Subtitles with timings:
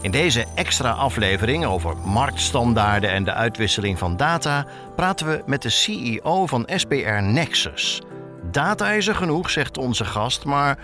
[0.00, 4.66] In deze extra aflevering over marktstandaarden en de uitwisseling van data
[4.96, 8.02] praten we met de CEO van SBR Nexus.
[8.50, 10.78] Data is er genoeg, zegt onze gast, maar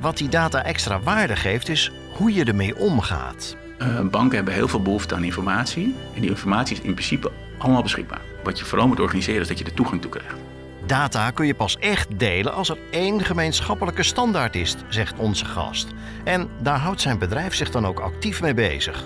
[0.00, 3.56] wat die data extra waarde geeft is hoe je ermee omgaat.
[3.78, 7.82] Uh, banken hebben heel veel behoefte aan informatie en die informatie is in principe allemaal
[7.82, 8.20] beschikbaar.
[8.44, 10.53] Wat je vooral moet organiseren is dat je er toegang toe krijgt.
[10.86, 15.88] Data kun je pas echt delen als er één gemeenschappelijke standaard is, zegt onze gast.
[16.24, 19.04] En daar houdt zijn bedrijf zich dan ook actief mee bezig.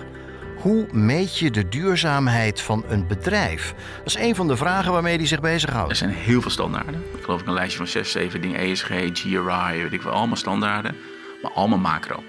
[0.57, 3.75] Hoe meet je de duurzaamheid van een bedrijf?
[3.97, 5.91] Dat is een van de vragen waarmee hij zich bezighoudt.
[5.91, 6.95] Er zijn heel veel standaarden.
[6.95, 8.61] Ik geloof ik een lijstje van 6, 7 dingen.
[8.61, 10.97] ESG, GRI, weet ik wel, allemaal standaarden.
[11.43, 12.23] Maar allemaal macro.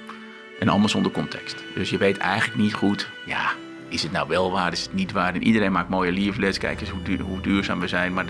[0.60, 1.64] En allemaal zonder context.
[1.76, 3.52] Dus je weet eigenlijk niet goed, ja,
[3.88, 5.34] is het nou wel waar, is het niet waar?
[5.34, 8.14] En iedereen maakt mooie leaflets, kijk eens hoe, hoe duurzaam we zijn.
[8.14, 8.26] Maar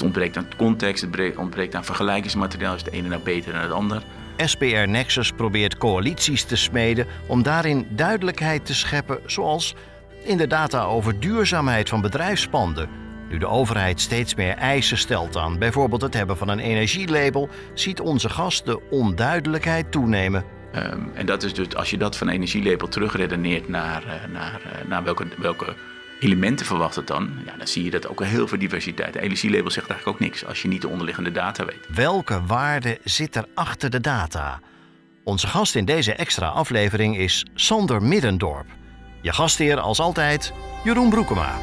[0.00, 2.74] het ontbreekt aan context, het ontbreekt aan vergelijkingsmateriaal.
[2.74, 4.02] Is het ene nou beter dan het ander?
[4.36, 9.74] SPR Nexus probeert coalities te smeden om daarin duidelijkheid te scheppen, zoals
[10.24, 12.88] in de data over duurzaamheid van bedrijfspanden.
[13.28, 18.00] Nu de overheid steeds meer eisen stelt aan bijvoorbeeld het hebben van een energielabel, ziet
[18.00, 20.44] onze gast de onduidelijkheid toenemen.
[20.74, 24.88] Um, en dat is dus als je dat van energielabel terugredeneert naar, uh, naar, uh,
[24.88, 25.74] naar welke, welke
[26.20, 29.12] elementen verwacht het dan, ja, dan zie je dat ook heel veel diversiteit.
[29.12, 31.86] De energielabel zegt eigenlijk ook niks als je niet de onderliggende data weet.
[31.94, 34.60] Welke waarde zit er achter de data?
[35.24, 38.66] Onze gast in deze extra aflevering is Sander Middendorp.
[39.20, 40.52] Je gastheer als altijd,
[40.84, 41.58] Jeroen Broekema.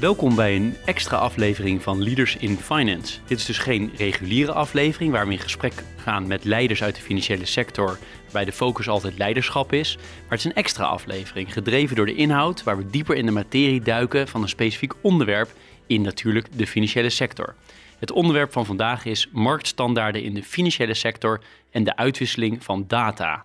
[0.00, 3.18] Welkom bij een extra aflevering van Leaders in Finance.
[3.26, 7.00] Dit is dus geen reguliere aflevering waar we in gesprek gaan met leiders uit de
[7.00, 9.96] financiële sector, waarbij de focus altijd leiderschap is.
[9.96, 13.32] Maar het is een extra aflevering, gedreven door de inhoud, waar we dieper in de
[13.32, 15.50] materie duiken van een specifiek onderwerp
[15.86, 17.54] in natuurlijk de financiële sector.
[17.98, 21.40] Het onderwerp van vandaag is marktstandaarden in de financiële sector
[21.70, 23.44] en de uitwisseling van data.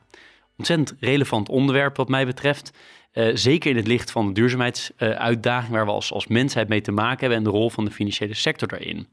[0.57, 2.71] Ontzettend relevant onderwerp wat mij betreft.
[3.13, 6.91] Uh, zeker in het licht van de duurzaamheidsuitdaging waar we als, als mensheid mee te
[6.91, 9.07] maken hebben en de rol van de financiële sector daarin.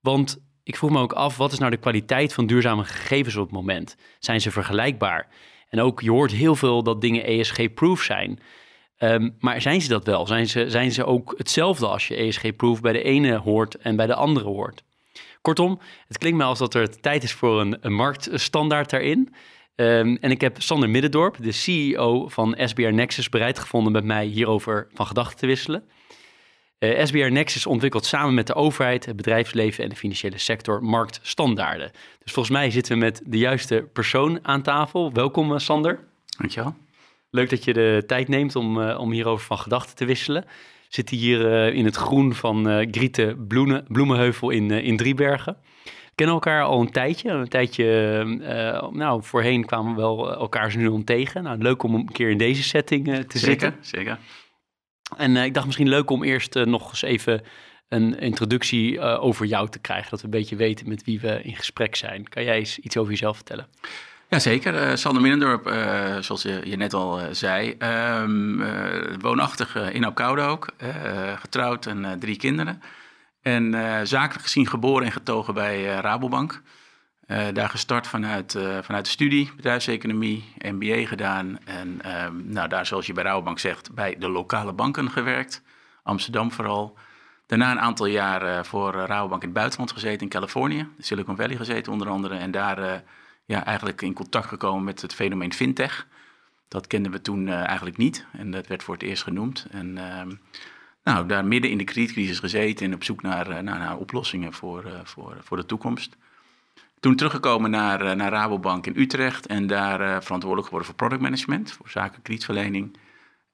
[0.00, 3.42] Want ik vroeg me ook af, wat is nou de kwaliteit van duurzame gegevens op
[3.42, 3.96] het moment?
[4.18, 5.28] Zijn ze vergelijkbaar?
[5.68, 8.40] En ook, je hoort heel veel dat dingen ESG-proof zijn.
[8.98, 10.26] Um, maar zijn ze dat wel?
[10.26, 14.06] Zijn ze, zijn ze ook hetzelfde als je ESG-proof bij de ene hoort en bij
[14.06, 14.82] de andere hoort?
[15.40, 19.34] Kortom, het klinkt me als dat er tijd is voor een, een marktstandaard daarin.
[19.80, 24.26] Um, en ik heb Sander Middendorp, de CEO van SBR Nexus, bereid gevonden met mij
[24.26, 25.84] hierover van gedachten te wisselen.
[26.78, 30.84] Uh, eh, SBR Nexus ontwikkelt samen met de overheid, het bedrijfsleven en de financiële sector
[30.84, 31.90] marktstandaarden.
[32.24, 35.12] Dus volgens mij zitten we met de juiste persoon aan tafel.
[35.12, 35.98] Welkom uh, Sander.
[36.38, 36.74] Dankjewel.
[37.30, 40.42] Leuk dat je de tijd neemt om, uh, om hierover van gedachten te wisselen.
[40.42, 40.48] We
[40.88, 45.56] zitten hier in het groen van Griete Bloemen, Bloemenheuvel in, in Driebergen
[46.18, 47.30] kennen elkaar al een tijdje.
[47.30, 47.84] Een tijdje,
[48.40, 51.42] uh, nou, voorheen kwamen we wel elkaar nu om tegen.
[51.42, 53.74] Nou, leuk om een keer in deze setting uh, te zeker, zitten.
[53.80, 54.18] Zeker,
[55.16, 57.42] En uh, ik dacht misschien leuk om eerst nog eens even
[57.88, 60.10] een introductie over jou te krijgen.
[60.10, 62.28] Dat we een beetje weten met wie we in gesprek zijn.
[62.28, 63.66] Kan jij eens iets over jezelf vertellen?
[64.28, 65.66] Jazeker, Sander Minnendorp,
[66.24, 67.76] zoals je, je, net al zei.
[68.22, 68.62] Um,
[69.20, 70.74] woonachtig in Apkoude ook.
[71.38, 72.82] getrouwd en drie kinderen.
[73.48, 76.62] En uh, zakelijk gezien geboren en getogen bij uh, Rabobank.
[77.26, 81.58] Uh, daar gestart vanuit, vanuit de studie, bedrijfseconomie, MBA gedaan.
[81.64, 85.62] En ehm, nou, daar, zoals je bij Rabobank zegt, bij de lokale banken gewerkt.
[86.02, 86.96] Amsterdam vooral.
[87.46, 90.88] Daarna een aantal jaar voor Rabobank in het buitenland gezeten, in Californië.
[90.98, 92.34] Silicon Valley gezeten onder andere.
[92.36, 93.02] En daar
[93.44, 96.06] ja, eigenlijk in contact gekomen met het fenomeen fintech.
[96.68, 98.26] Dat kenden we toen eigenlijk niet.
[98.32, 99.66] En dat werd voor het eerst genoemd.
[99.70, 100.30] En ehm,
[101.08, 104.52] nou, daar midden in de kredietcrisis gezeten en op zoek naar, eh, naar, naar oplossingen
[104.52, 106.16] voor, eh, voor, voor de toekomst.
[107.00, 111.72] Toen teruggekomen naar, eh, naar Rabobank in Utrecht en daar verantwoordelijk geworden voor product management,
[111.72, 112.96] voor zaken kredietverlening.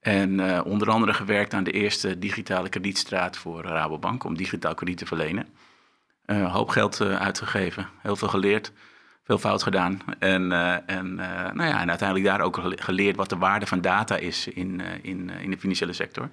[0.01, 5.06] En onder andere gewerkt aan de eerste digitale kredietstraat voor Rabobank om digitaal krediet te
[5.06, 5.47] verlenen.
[6.27, 8.73] Een hoop geld uitgegeven, heel veel geleerd,
[9.23, 10.01] veel fout gedaan.
[10.19, 10.53] En,
[10.87, 11.15] en,
[11.55, 15.31] nou ja, en uiteindelijk daar ook geleerd wat de waarde van data is in, in,
[15.31, 16.29] in de financiële sector.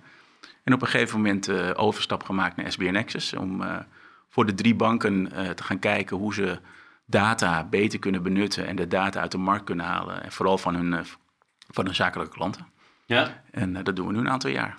[0.64, 3.78] En op een gegeven moment uh, overstap gemaakt naar SBN Nexus om uh,
[4.30, 6.60] voor de drie banken uh, te gaan kijken hoe ze
[7.06, 10.24] data beter kunnen benutten en de data uit de markt kunnen halen.
[10.24, 11.06] En vooral van hun,
[11.70, 12.68] van hun zakelijke klanten.
[13.06, 13.44] Ja.
[13.52, 14.78] En dat doen we nu een aantal jaar.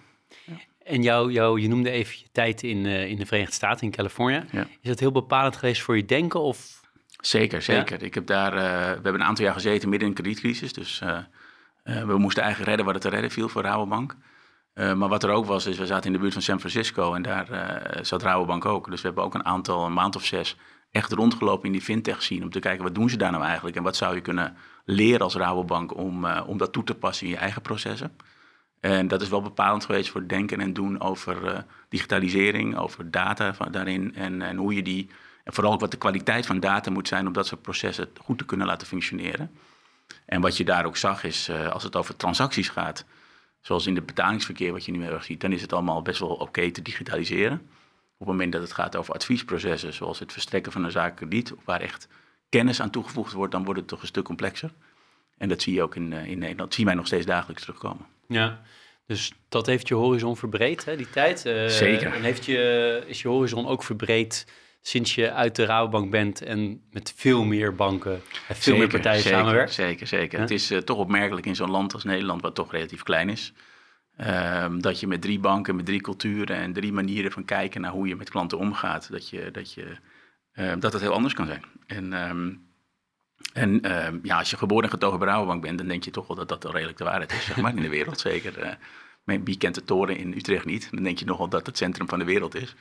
[0.84, 4.44] En jou, jou, je noemde even je tijd in, in de Verenigde Staten, in Californië.
[4.50, 4.66] Ja.
[4.80, 6.40] Is dat heel bepalend geweest voor je denken?
[6.40, 6.80] Of?
[7.20, 8.02] Zeker, zeker.
[8.02, 8.60] Ik heb daar, we
[9.02, 10.72] hebben een aantal jaar gezeten midden in een kredietcrisis.
[10.72, 11.02] Dus
[11.82, 14.16] we moesten eigenlijk redden wat er te redden viel voor Rabobank.
[14.74, 17.14] Uh, maar wat er ook was, is we zaten in de buurt van San Francisco
[17.14, 18.90] en daar uh, zat Rabobank ook.
[18.90, 20.56] Dus we hebben ook een aantal, een maand of zes,
[20.90, 22.42] echt rondgelopen in die fintech scene.
[22.42, 23.76] Om te kijken, wat doen ze daar nou eigenlijk?
[23.76, 27.26] En wat zou je kunnen leren als Rabobank om, uh, om dat toe te passen
[27.26, 28.16] in je eigen processen?
[28.80, 33.72] En dat is wel bepalend geweest voor denken en doen over digitalisering, over data van,
[33.72, 34.14] daarin.
[34.14, 35.10] En, en hoe je die,
[35.44, 38.38] en vooral ook wat de kwaliteit van data moet zijn om dat soort processen goed
[38.38, 39.50] te kunnen laten functioneren.
[40.26, 43.04] En wat je daar ook zag is, als het over transacties gaat
[43.62, 46.20] zoals in het betalingsverkeer wat je nu heel erg ziet, dan is het allemaal best
[46.20, 47.56] wel oké te digitaliseren.
[48.16, 51.52] Op het moment dat het gaat over adviesprocessen, zoals het verstrekken van een zaak krediet,
[51.64, 52.08] waar echt
[52.48, 54.72] kennis aan toegevoegd wordt, dan wordt het toch een stuk complexer.
[55.38, 58.06] En dat zie je ook in, in Nederland, dat zien wij nog steeds dagelijks terugkomen.
[58.28, 58.62] Ja,
[59.06, 61.46] dus dat heeft je horizon verbreed, hè, die tijd.
[61.46, 62.12] Uh, Zeker.
[62.12, 64.46] En heeft je, is je horizon ook verbreed
[64.82, 68.88] sinds je uit de Rabobank bent en met veel meer banken en veel zeker, meer
[68.88, 69.72] partijen zeker, samenwerkt?
[69.72, 70.40] Zeker, zeker.
[70.40, 73.52] Het is uh, toch opmerkelijk in zo'n land als Nederland, wat toch relatief klein is,
[74.20, 77.90] uh, dat je met drie banken, met drie culturen en drie manieren van kijken naar
[77.90, 79.96] hoe je met klanten omgaat, dat, je, dat, je,
[80.54, 81.64] uh, dat het heel anders kan zijn.
[81.86, 82.70] En, um,
[83.52, 83.80] en
[84.22, 86.48] ja, als je geboren en getogen bij Rabobank bent, dan denk je toch wel dat
[86.48, 88.20] dat redelijk de waarheid is, zeg maar, in de wereld.
[88.20, 88.78] Zeker.
[89.24, 90.88] wie kent de toren in Utrecht niet?
[90.90, 92.74] Dan denk je nog wel dat het centrum van de wereld is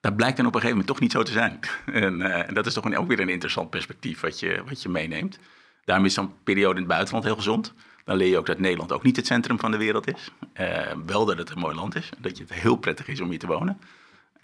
[0.00, 1.58] dat blijkt dan op een gegeven moment toch niet zo te zijn.
[2.04, 4.82] En, uh, en dat is toch een, ook weer een interessant perspectief wat je, wat
[4.82, 5.38] je meeneemt.
[5.84, 7.74] Daarom is zo'n periode in het buitenland heel gezond.
[8.04, 10.30] Dan leer je ook dat Nederland ook niet het centrum van de wereld is.
[10.60, 12.10] Uh, wel dat het een mooi land is.
[12.18, 13.80] Dat het heel prettig is om hier te wonen.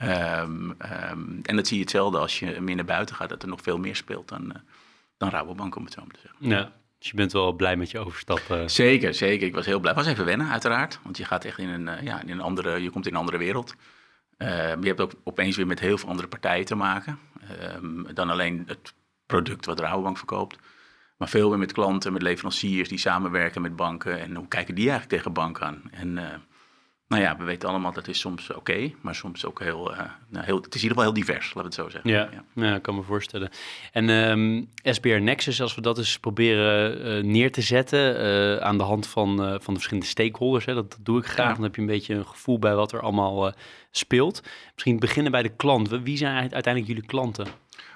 [0.02, 0.76] Um,
[1.10, 3.28] um, en dat zie je hetzelfde als je meer naar buiten gaat.
[3.28, 4.54] Dat er nog veel meer speelt dan, uh,
[5.16, 6.48] dan Rabobank, om het zo maar te zeggen.
[6.48, 6.72] Ja.
[6.98, 8.40] Dus je bent wel blij met je overstap.
[8.50, 8.62] Uh...
[8.66, 9.46] Zeker, zeker.
[9.46, 9.92] Ik was heel blij.
[9.92, 10.98] Het was even wennen, uiteraard.
[11.02, 13.38] Want je gaat echt in een, ja, in een andere, je komt in een andere
[13.38, 13.74] wereld.
[14.42, 14.48] Uh,
[14.80, 17.18] je hebt ook opeens weer met heel veel andere partijen te maken.
[17.42, 18.94] Uh, dan alleen het
[19.26, 20.58] product wat Rabobank verkoopt.
[21.16, 24.20] Maar veel meer met klanten, met leveranciers die samenwerken met banken.
[24.20, 25.82] En hoe kijken die eigenlijk tegen banken aan?
[25.90, 26.24] En uh,
[27.12, 29.94] nou ja, we weten allemaal dat is soms oké, okay, maar soms ook heel,
[30.28, 30.56] nou heel...
[30.56, 32.10] Het is in ieder geval heel divers, laten we het zo zeggen.
[32.10, 32.62] Ja, ja.
[32.68, 33.50] ja ik kan me voorstellen.
[33.92, 39.06] En um, SBR Nexus, als we dat eens proberen neer te zetten aan de hand
[39.06, 40.64] van, van de verschillende stakeholders.
[40.64, 41.54] Hè, dat, dat, doe ik graag, ja.
[41.54, 43.52] dan heb je een beetje een gevoel bij wat er allemaal
[43.90, 44.42] speelt.
[44.72, 45.88] Misschien beginnen bij de klant.
[45.88, 47.46] Wie zijn uiteindelijk jullie klanten?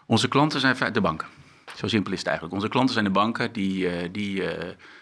[0.07, 1.29] Onze klanten zijn de banken.
[1.77, 2.57] Zo simpel is het eigenlijk.
[2.57, 4.49] Onze klanten zijn de banken, die, uh, die uh,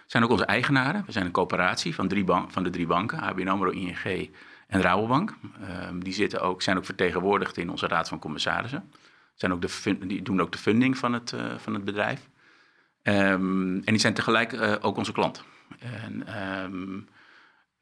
[0.06, 1.02] zijn ook onze eigenaren.
[1.06, 4.30] We zijn een coöperatie van, drie van de drie banken, ABN AMRO, ING
[4.66, 5.34] en Rabobank.
[5.60, 5.68] Uh,
[5.98, 8.90] die zitten ook, zijn ook vertegenwoordigd in onze raad van commissarissen.
[9.34, 12.28] Zijn ook de, die doen ook de funding van het, eh, van het bedrijf.
[13.02, 15.44] Um, en die zijn tegelijk ook onze klant.
[15.78, 17.08] En, um,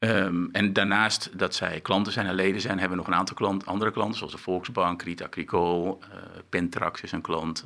[0.03, 3.35] Um, en daarnaast dat zij klanten zijn en leden zijn, hebben we nog een aantal
[3.35, 6.15] klant, andere klanten, zoals de Volksbank, Rita Agricole, uh,
[6.49, 7.65] Pentrax is een klant,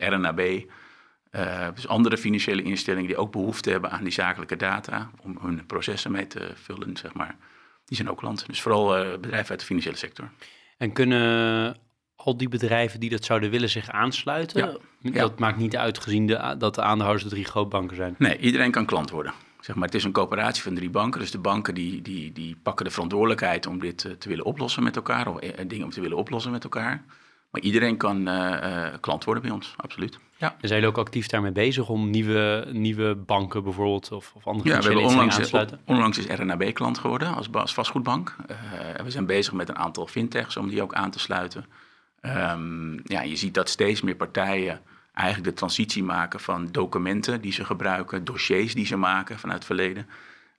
[0.00, 0.40] uh, RNAB.
[0.40, 5.66] Uh, dus andere financiële instellingen die ook behoefte hebben aan die zakelijke data om hun
[5.66, 7.36] processen mee te vullen, zeg maar.
[7.84, 8.46] Die zijn ook klanten.
[8.46, 10.30] Dus vooral bedrijven uit de financiële sector.
[10.78, 11.76] En kunnen
[12.16, 14.66] al die bedrijven die dat zouden willen zich aansluiten?
[14.66, 15.12] Ja.
[15.12, 15.34] Dat ja.
[15.38, 18.14] maakt niet uit gezien de, dat de aandeelhouders de drie grootbanken zijn?
[18.18, 19.32] Nee, iedereen kan klant worden.
[19.60, 21.20] Zeg maar, het is een coöperatie van drie banken.
[21.20, 24.82] Dus de banken die, die, die pakken de verantwoordelijkheid om dit uh, te willen oplossen
[24.82, 25.28] met elkaar.
[25.28, 27.04] Of uh, dingen om te willen oplossen met elkaar.
[27.50, 30.18] Maar iedereen kan uh, klant worden bij ons, absoluut.
[30.36, 30.50] Ja.
[30.50, 34.68] En zijn jullie ook actief daarmee bezig om nieuwe, nieuwe banken bijvoorbeeld of, of andere
[34.68, 35.80] ja, we hebben onlangs, aan te sluiten?
[35.84, 38.36] onlangs is RNAB klant geworden als, als vastgoedbank.
[39.02, 41.66] we zijn bezig met een aantal fintechs om die ook aan te sluiten.
[42.22, 44.80] Um, ja, je ziet dat steeds meer partijen
[45.18, 49.66] eigenlijk de transitie maken van documenten die ze gebruiken, dossiers die ze maken vanuit het
[49.66, 50.06] verleden,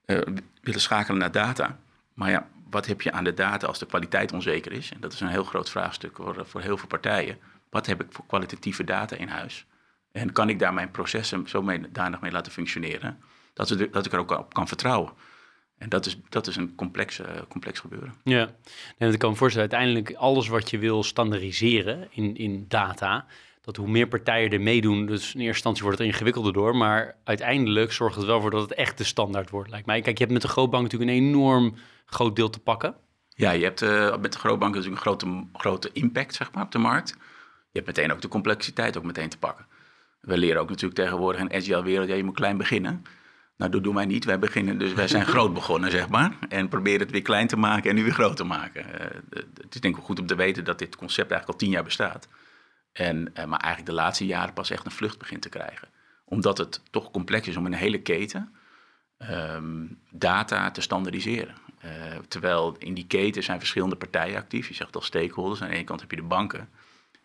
[0.05, 0.19] uh,
[0.61, 1.79] willen schakelen naar data.
[2.13, 4.91] Maar ja, wat heb je aan de data als de kwaliteit onzeker is?
[4.91, 7.37] En dat is een heel groot vraagstuk voor, voor heel veel partijen.
[7.69, 9.65] Wat heb ik voor kwalitatieve data in huis?
[10.11, 13.17] En kan ik daar mijn processen zo mee, danig mee laten functioneren,
[13.53, 15.11] dat, het, dat ik er ook op kan vertrouwen?
[15.77, 18.13] En dat is, dat is een complex, uh, complex gebeuren.
[18.23, 18.49] Ja,
[18.97, 23.25] en ik kan me voorstellen, uiteindelijk alles wat je wil standaardiseren in, in data,
[23.75, 27.15] dat hoe meer partijen er meedoen, dus in eerste instantie wordt het ingewikkelder door, maar
[27.23, 30.01] uiteindelijk zorgt het wel voor dat het echt de standaard wordt, lijkt mij.
[30.01, 32.95] Kijk, je hebt met de grootbank natuurlijk een enorm groot deel te pakken.
[33.29, 36.71] Ja, je hebt uh, met de grootbank natuurlijk een grote, grote impact zeg maar, op
[36.71, 37.09] de markt.
[37.71, 39.65] Je hebt meteen ook de complexiteit ook meteen te pakken.
[40.21, 43.03] We leren ook natuurlijk tegenwoordig in agile wereld, ja, je moet klein beginnen.
[43.57, 44.25] Nou, dat doen wij niet.
[44.25, 46.37] Wij beginnen, dus wij zijn groot begonnen, zeg maar.
[46.49, 48.85] En proberen het weer klein te maken en nu weer groot te maken.
[48.85, 49.05] Uh,
[49.53, 51.75] het is denk ik wel goed om te weten dat dit concept eigenlijk al tien
[51.75, 52.27] jaar bestaat.
[52.91, 55.87] En, eh, maar eigenlijk de laatste jaren pas echt een vlucht begint te krijgen.
[56.25, 58.53] Omdat het toch complex is om in een hele keten
[59.17, 61.55] ehm, data te standaardiseren.
[61.85, 61.91] Uh,
[62.27, 64.67] terwijl in die keten zijn verschillende partijen actief.
[64.67, 65.61] Je zegt al stakeholders.
[65.61, 66.69] Aan de ene kant heb je de banken.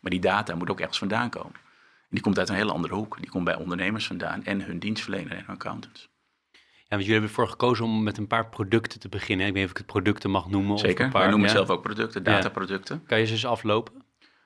[0.00, 1.54] Maar die data moet ook ergens vandaan komen.
[1.54, 3.16] En die komt uit een hele andere hoek.
[3.20, 6.08] Die komt bij ondernemers vandaan en hun dienstverlener en accountants.
[6.52, 9.46] Ja, want jullie hebben ervoor gekozen om met een paar producten te beginnen.
[9.46, 10.78] Ik weet niet of ik het producten mag noemen.
[10.78, 11.54] Zeker, of een paar, wij noemen ja.
[11.54, 13.04] zelf ook producten, dataproducten.
[13.06, 14.03] Kan je ze eens aflopen?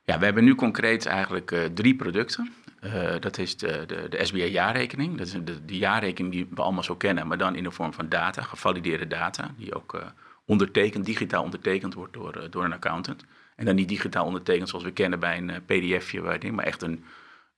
[0.09, 2.53] Ja, we hebben nu concreet eigenlijk uh, drie producten.
[2.85, 5.19] Uh, dat is de, de, de SBA-jaarrekening.
[5.19, 8.09] Dat is de, jaarrekening die we allemaal zo kennen, maar dan in de vorm van
[8.09, 10.01] data, gevalideerde data, die ook uh,
[10.45, 13.25] ondertekend, digitaal ondertekend wordt door, door een accountant.
[13.57, 17.05] En dan niet digitaal ondertekend zoals we kennen bij een pdfje, maar echt een,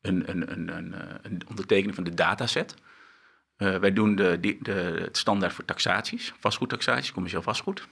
[0.00, 2.74] een, een, een, een, een ondertekening van de dataset.
[3.58, 7.88] Uh, wij doen de, de, het standaard voor taxaties, vastgoedtaxaties, commercieel vastgoed.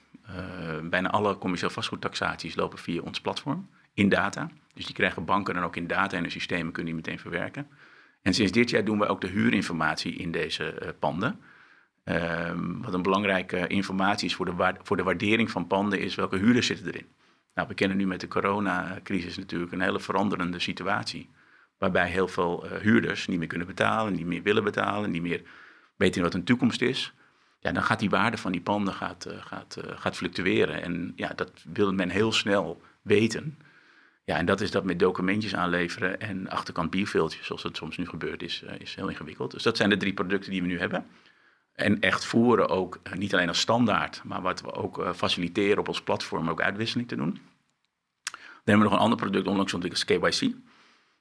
[0.83, 3.69] Bijna alle commercieel vastgoedtaxaties lopen via ons platform
[3.99, 4.51] in data.
[4.75, 7.69] Dus die krijgen banken dan ook in data en hun systemen kunnen die meteen verwerken.
[8.23, 11.41] En sinds dit jaar doen we ook de huurinformatie in deze uh, panden.
[12.05, 16.37] Ehm, wat een belangrijke informatie is voor de, voor de waardering van panden is welke
[16.37, 17.07] huurders zitten erin.
[17.55, 21.31] Nou, we kennen nu met de coronacrisis natuurlijk een hele veranderende situatie.
[21.79, 25.43] Waarbij heel veel uh, huurders niet meer kunnen betalen, niet meer willen betalen, niet meer
[25.97, 27.13] weten wat hun toekomst is.
[27.61, 30.83] Ja, dan gaat die waarde van die panden gaat, gaat, gaat fluctueren.
[30.83, 33.59] En ja, dat wil men heel snel weten.
[34.29, 38.07] Ja, en dat is dat met documentjes aanleveren en achterkant bierveeltjes, zoals het soms nu
[38.07, 39.51] gebeurt, is, is heel ingewikkeld.
[39.51, 41.07] Dus dat zijn de drie producten die we nu hebben.
[41.73, 46.03] En echt voeren ook, niet alleen als standaard, maar wat we ook faciliteren op ons
[46.03, 47.31] platform, ook uitwisseling te doen.
[47.31, 50.55] Dan hebben we nog een ander product onlangs ontwikkeld, KYC.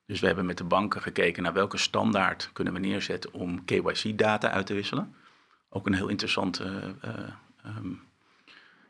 [0.06, 4.50] Dus we hebben met de banken gekeken naar welke standaard kunnen we neerzetten om KYC-data
[4.52, 5.16] uit te wisselen.
[5.70, 8.02] Ook een heel interessante, uh, um,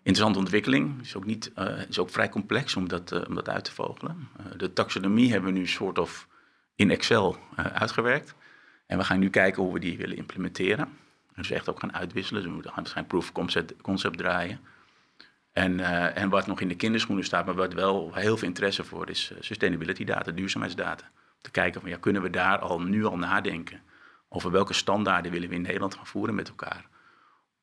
[0.07, 1.01] interessante ontwikkeling.
[1.01, 3.71] Is ook, niet, uh, is ook vrij complex om dat, uh, om dat uit te
[3.71, 4.29] vogelen.
[4.57, 6.27] de taxonomie hebben we nu soort of
[6.75, 8.35] in Excel uitgewerkt.
[8.85, 10.89] En we gaan nu kijken hoe we die willen implementeren.
[11.35, 12.43] Dus echt ook gaan uitwisselen.
[12.43, 14.59] Dus we gaan waarschijnlijk proof of concept, concept draaien.
[15.51, 15.79] En,
[16.15, 19.31] en wat nog in de kinderschoenen staat, maar wat wel heel veel interesse voor is,
[19.39, 21.09] sustainability data, duurzaamheidsdata.
[21.41, 23.81] Te kijken van ja, kunnen we daar al nu al nadenken
[24.29, 26.85] over welke standaarden willen we in Nederland gaan voeren met elkaar.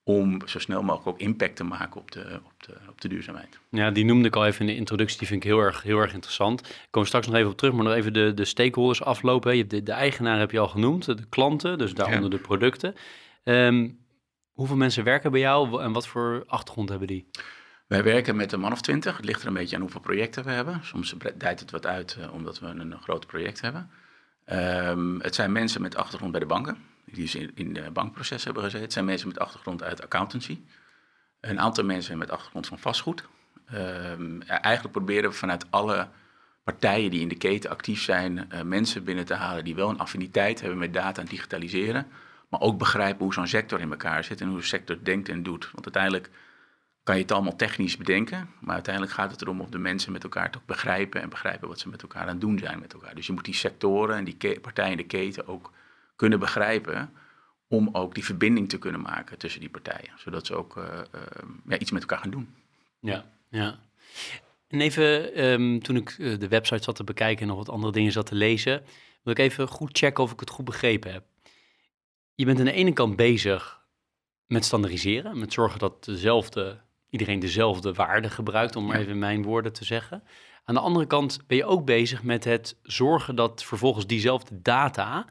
[0.06, 3.58] Om zo snel mogelijk ook impact te maken op de, op de, op de duurzaamheid.
[3.68, 5.98] Ja, die noemde ik al even in de introductie, die vind ik heel erg, heel
[5.98, 6.60] erg interessant.
[6.60, 9.52] Ik kom straks nog even op terug, maar nog even de, de stakeholders aflopen.
[9.52, 12.36] Je hebt de, de eigenaar heb je al genoemd, de klanten, dus daaronder ja.
[12.36, 12.94] de producten.
[13.44, 13.98] Um,
[14.52, 17.26] hoeveel mensen werken bij jou en wat voor achtergrond hebben die?
[17.86, 19.16] Wij werken met een man of twintig.
[19.16, 20.80] Het ligt er een beetje aan hoeveel projecten we hebben.
[20.82, 23.90] Soms dijt het wat uit uh, omdat we een, een groot project hebben.
[24.52, 26.76] Um, het zijn mensen met achtergrond bij de banken,
[27.14, 28.92] die ze in, de bankproces hebben gezeten.
[28.92, 30.60] Zijn mensen met achtergrond uit accountancy.
[31.40, 33.24] Een aantal mensen met achtergrond van vastgoed.
[33.74, 36.08] Um, eigenlijk proberen we vanuit alle
[36.64, 39.98] partijen die in de keten actief zijn, uh, mensen binnen te halen die wel een
[39.98, 42.06] affiniteit hebben met data en digitaliseren.
[42.48, 45.42] Maar ook begrijpen hoe zo'n sector in elkaar zit en hoe de sector denkt en
[45.42, 45.70] doet.
[45.72, 46.30] Want uiteindelijk
[47.02, 50.22] kan je het allemaal technisch bedenken, maar uiteindelijk gaat het erom of de mensen met
[50.22, 53.14] elkaar ook begrijpen en begrijpen wat ze met elkaar aan het doen zijn met elkaar.
[53.14, 55.72] Dus je moet die sectoren en die partijen in de keten ook
[56.16, 57.12] kunnen begrijpen
[57.68, 61.20] om ook die verbinding te kunnen maken tussen die partijen, zodat ze ook uh, uh,
[61.68, 62.54] ja, iets met elkaar gaan doen.
[63.00, 63.78] Ja, ja.
[64.68, 67.92] En even, um, toen ik uh, de website zat te bekijken en nog wat andere
[67.92, 68.82] dingen zat te lezen,
[69.22, 71.24] wil ik even goed checken of ik het goed begrepen heb.
[72.34, 73.82] Je bent aan de ene kant bezig
[74.46, 76.80] met standaardiseren, met zorgen dat dezelfde
[77.10, 80.22] iedereen dezelfde waarde gebruikt, om maar even mijn woorden te zeggen.
[80.64, 85.26] Aan de andere kant ben je ook bezig met het zorgen dat vervolgens diezelfde data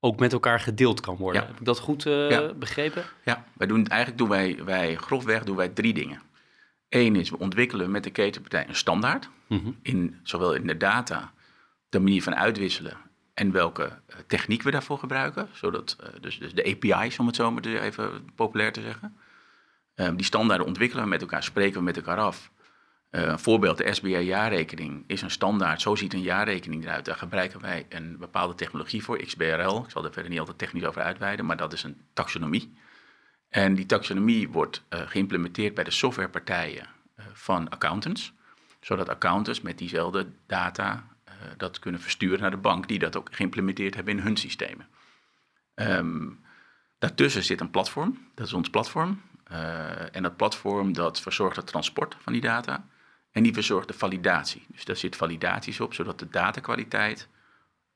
[0.00, 1.42] ook met elkaar gedeeld kan worden.
[1.42, 1.48] Ja.
[1.48, 2.52] Heb ik dat goed uh, Ja.
[2.54, 3.04] begrepen?
[3.24, 6.22] Ja, wij doen, eigenlijk doen wij, wij grofweg doen wij drie dingen.
[6.88, 9.28] Eén is, we ontwikkelen met de ketenpartij een standaard.
[9.46, 9.70] Mhm.
[9.82, 11.32] In, zowel in de data,
[11.88, 12.96] de manier van uitwisselen
[13.34, 15.48] en welke eh, techniek we daarvoor gebruiken.
[15.52, 19.16] Zodat, eh, dus, dus de API's, om het zo maar even populair te zeggen.
[19.94, 22.50] Ehm, die standaarden ontwikkelen we met elkaar, spreken we met elkaar af.
[23.10, 25.80] Eh, een voorbeeld, de SBA-jaarrekening is een standaard.
[25.80, 27.04] Zo ziet een jaarrekening eruit.
[27.04, 29.82] Daar gebruiken wij een bepaalde technologie voor, XBRL.
[29.84, 32.74] Ik zal er verder niet altijd technisch over uitweiden, maar dat is een taxonomie.
[33.48, 38.32] En die taxonomie wordt eh, geïmplementeerd bij de softwarepartijen eh, van accountants.
[38.80, 41.08] Zodat accountants met diezelfde data
[41.56, 44.88] dat kunnen versturen naar de bank, die dat ook geïmplementeerd hebben in hun systemen.
[45.74, 46.28] Ehm,
[46.98, 49.20] daartussen zit een platform, dat is ons platform.
[50.12, 52.84] En dat platform dat verzorgt het transport van die data
[53.32, 54.64] en die verzorgt de validatie.
[54.68, 57.28] Dus daar zit validaties op, zodat de datakwaliteit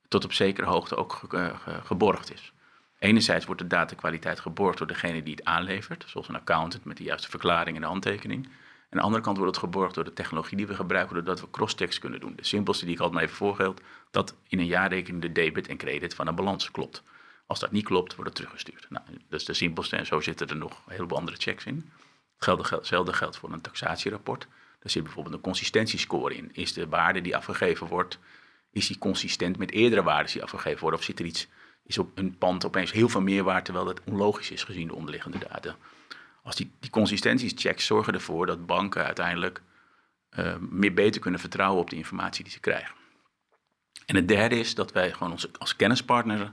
[0.07, 2.53] tot op zekere hoogte ook eh, ge- geborgd is.
[2.99, 7.03] Enerzijds wordt de datakwaliteit geborgd door degene die het aanlevert, zoals een accountant met de
[7.03, 8.45] juiste verklaring en de handtekening.
[8.45, 8.51] En
[8.89, 11.49] Aan de andere kant wordt het geborgd door de technologie die we gebruiken, doordat we
[11.49, 12.33] crosschecks kunnen doen.
[12.35, 15.77] De simpelste die ik altijd maar even voorgeld, dat in een jaarrekening de debit en
[15.77, 17.03] credit van een balans klopt.
[17.47, 18.85] Als dat niet klopt, wordt het teruggestuurd.
[18.89, 21.91] Nou, dat is de simpelste en zo zitten er nog een heleboel andere checks in.
[22.37, 24.47] Hetzelfde geldt voor een taxatierapport.
[24.85, 26.49] Daar zit bijvoorbeeld een consistentiescore in.
[26.53, 28.19] Is de waarde die afgegeven wordt,
[28.71, 30.99] is die consistent met eerdere waarden die afgegeven worden?
[30.99, 31.47] Of zit er iets,
[31.83, 34.95] is op een pand opeens heel veel meer waard, terwijl dat onlogisch is gezien de
[34.95, 35.75] onderliggende data?
[36.43, 39.61] Als die, die zorgen ervoor dat banken uiteindelijk
[40.39, 42.95] uh, meer beter kunnen vertrouwen op de informatie die ze krijgen.
[44.05, 46.51] En het derde is dat wij gewoon ons, als kennispartner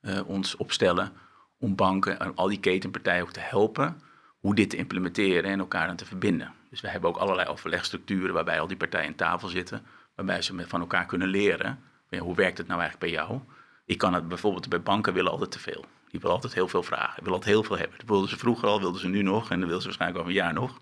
[0.00, 1.12] uh, ons opstellen
[1.58, 4.02] om banken en al die ketenpartijen ook te helpen
[4.38, 6.60] hoe dit te implementeren en elkaar aan te verbinden.
[6.72, 10.64] Dus we hebben ook allerlei overlegstructuren waarbij al die partijen aan tafel zitten, waarbij ze
[10.68, 11.82] van elkaar kunnen leren.
[12.18, 13.40] Hoe werkt het nou eigenlijk bij jou?
[13.84, 15.84] Ik kan het bijvoorbeeld bij banken willen altijd te veel.
[16.08, 17.98] Die willen altijd heel veel vragen, die willen altijd heel veel hebben.
[17.98, 20.32] Dat wilden ze vroeger al, wilden ze nu nog en dan willen ze waarschijnlijk over
[20.32, 20.80] een jaar nog.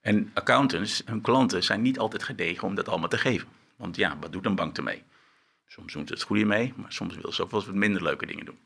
[0.00, 3.48] En accountants, hun klanten, zijn niet altijd gedegen om dat allemaal te geven.
[3.76, 5.02] Want ja, wat doet een bank ermee?
[5.66, 8.02] Soms doen ze het goede mee, maar soms willen ze ook wel eens wat minder
[8.02, 8.58] leuke dingen doen.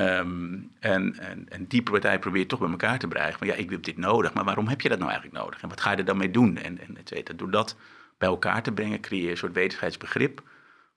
[0.00, 3.38] Um, en, en, en, die partij probeert toch bij elkaar te bereiken.
[3.40, 5.62] Maar ja, ik heb dit nodig, maar waarom heb je dat nou eigenlijk nodig?
[5.62, 6.56] En wat ga je er dan mee doen?
[6.56, 7.32] En, en et.
[7.36, 7.76] Door dat
[8.18, 10.42] bij elkaar te brengen, creëer je een soort wetigheidsbegrip,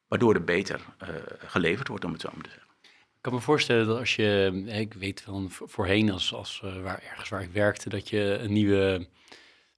[0.07, 1.09] waardoor er beter uh,
[1.45, 2.67] geleverd wordt, om het zo maar te zeggen.
[2.91, 7.03] Ik kan me voorstellen dat als je, ik weet van voorheen, als, als uh, waar,
[7.09, 9.07] ergens waar ik werkte, dat je een nieuwe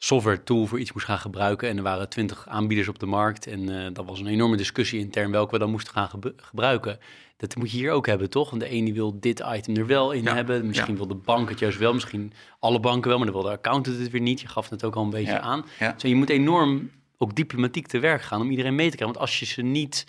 [0.05, 1.69] software tool voor iets moest gaan gebruiken.
[1.69, 3.47] En er waren twintig aanbieders op de markt.
[3.47, 6.99] En uh, dat was een enorme discussie intern welke we dan moesten gaan gebruiken.
[7.37, 8.49] Dat moet je hier ook hebben, toch?
[8.49, 10.67] Want de ene wil dit item er wel in hebben.
[10.67, 11.93] Misschien wil de bank het juist wel.
[11.93, 14.41] Misschien alle banken wel, maar dan wil de accountant het weer niet.
[14.41, 15.65] Je gaf het ook al een beetje aan.
[15.79, 19.17] Dus je moet enorm ook diplomatiek te werk gaan om iedereen mee te krijgen.
[19.17, 20.07] Want als je ze niet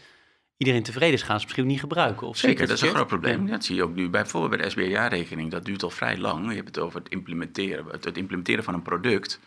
[0.56, 2.26] iedereen tevreden is, gaan ze misschien niet gebruiken.
[2.26, 3.46] Of Zeker, dat is een groot probleem.
[3.46, 4.08] Dat zie je ook nu.
[4.08, 6.48] Bijvoorbeeld bij de SBA-rekening, dat duurt al vrij lang.
[6.48, 9.40] Je hebt het over het implementeren, het implementeren van een product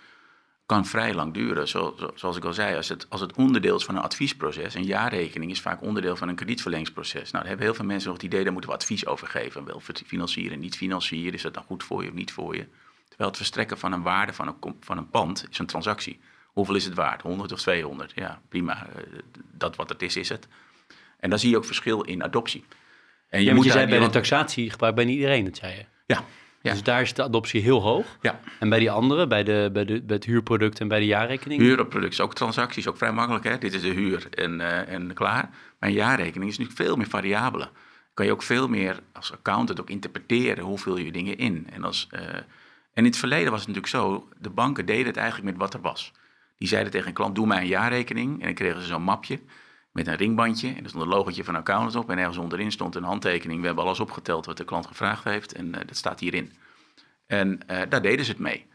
[0.69, 1.67] kan vrij lang duren.
[1.67, 5.51] zoals ik al zei, als het, als het onderdeel is van een adviesproces, een jaarrekening
[5.51, 7.31] is vaak onderdeel van een kredietverleningsproces.
[7.31, 9.65] Nou, dan hebben heel veel mensen nog het idee, daar moeten we advies over geven.
[9.65, 12.65] Wel financieren, niet financieren, is dat dan goed voor je of niet voor je?
[13.07, 16.19] Terwijl het verstrekken van een waarde van een, van een pand is een transactie.
[16.45, 17.21] Hoeveel is het waard?
[17.21, 18.11] 100 of 200?
[18.15, 18.87] Ja, prima.
[18.87, 19.03] Eh,
[19.51, 20.47] dat wat het is, is het.
[21.19, 22.65] En dan zie je ook verschil in adoptie.
[23.29, 25.85] En je, ja, moet je zei bij de taxatie gebruikt bijna iedereen, dat zei je.
[26.05, 26.25] Ja,
[26.61, 26.71] ja.
[26.71, 28.17] Dus daar is de adoptie heel hoog.
[28.21, 28.39] Ja.
[28.59, 31.61] En bij die andere, bij, de, bij, de, bij het huurproduct en bij de jaarrekening?
[31.61, 33.43] Huurproduct is ook transacties, ook vrij makkelijk.
[33.43, 33.57] Hè?
[33.57, 35.49] Dit is de huur en, uh, en klaar.
[35.79, 37.69] Maar een jaarrekening is nu veel meer variabelen.
[38.13, 41.67] Kan je ook veel meer als accountant ook interpreteren hoe vul je dingen in.
[41.71, 42.45] En, als, uh, en
[42.93, 45.81] in het verleden was het natuurlijk zo, de banken deden het eigenlijk met wat er
[45.81, 46.11] was.
[46.57, 48.39] Die zeiden tegen een klant, doe mij een jaarrekening.
[48.39, 49.39] En dan kregen ze zo'n mapje
[49.99, 50.67] met een ringbandje.
[50.67, 52.09] En er stond een logotje van accountant op.
[52.09, 53.59] En ergens onderin stond een handtekening.
[53.59, 55.53] We hebben alles opgeteld wat de klant gevraagd heeft.
[55.53, 56.51] En uh, dat staat hierin.
[57.25, 58.67] En uh, daar deden ze het mee.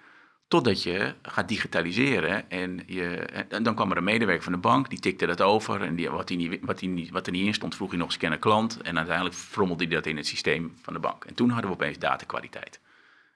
[0.48, 3.06] Totdat je gaat digitaliseren en, je,
[3.48, 6.10] en dan kwam er een medewerker van de bank, die tikte dat over en die,
[6.10, 8.16] wat, die niet, wat, die niet, wat er niet in stond, vroeg hij nog eens
[8.16, 11.24] kennen klant en uiteindelijk frommelde hij dat in het systeem van de bank.
[11.24, 12.80] En toen hadden we opeens datakwaliteit.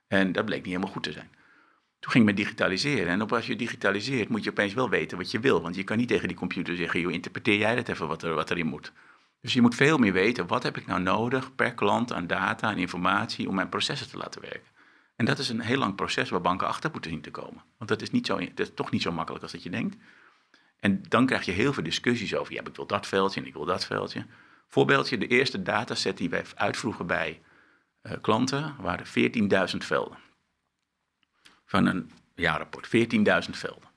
[0.08, 1.30] En dat bleek niet helemaal goed te zijn.
[2.00, 3.08] Toen ging men digitaliseren.
[3.08, 5.62] En op als je digitaliseert, moet je opeens wel weten wat je wil.
[5.62, 8.34] Want je kan niet tegen die computer zeggen, joh, interpreteer jij dat even wat, er,
[8.34, 8.92] wat erin moet.
[9.40, 12.70] Dus je moet veel meer weten, wat heb ik nou nodig per klant aan data
[12.70, 14.76] en informatie om mijn processen te laten werken.
[15.16, 17.62] En dat is een heel lang proces waar banken achter moeten zien te komen.
[17.78, 19.96] Want dat is, niet zo, dat is toch niet zo makkelijk als dat je denkt.
[20.80, 23.52] En dan krijg je heel veel discussies over, ja, ik wil dat veldje en ik
[23.52, 24.26] wil dat veldje.
[24.68, 27.40] Voorbeeldje, de eerste dataset die wij uitvroegen bij
[28.02, 30.27] uh, klanten waren 14.000 velden
[31.68, 32.86] van een jaarrapport.
[32.86, 33.88] 14.000 velden.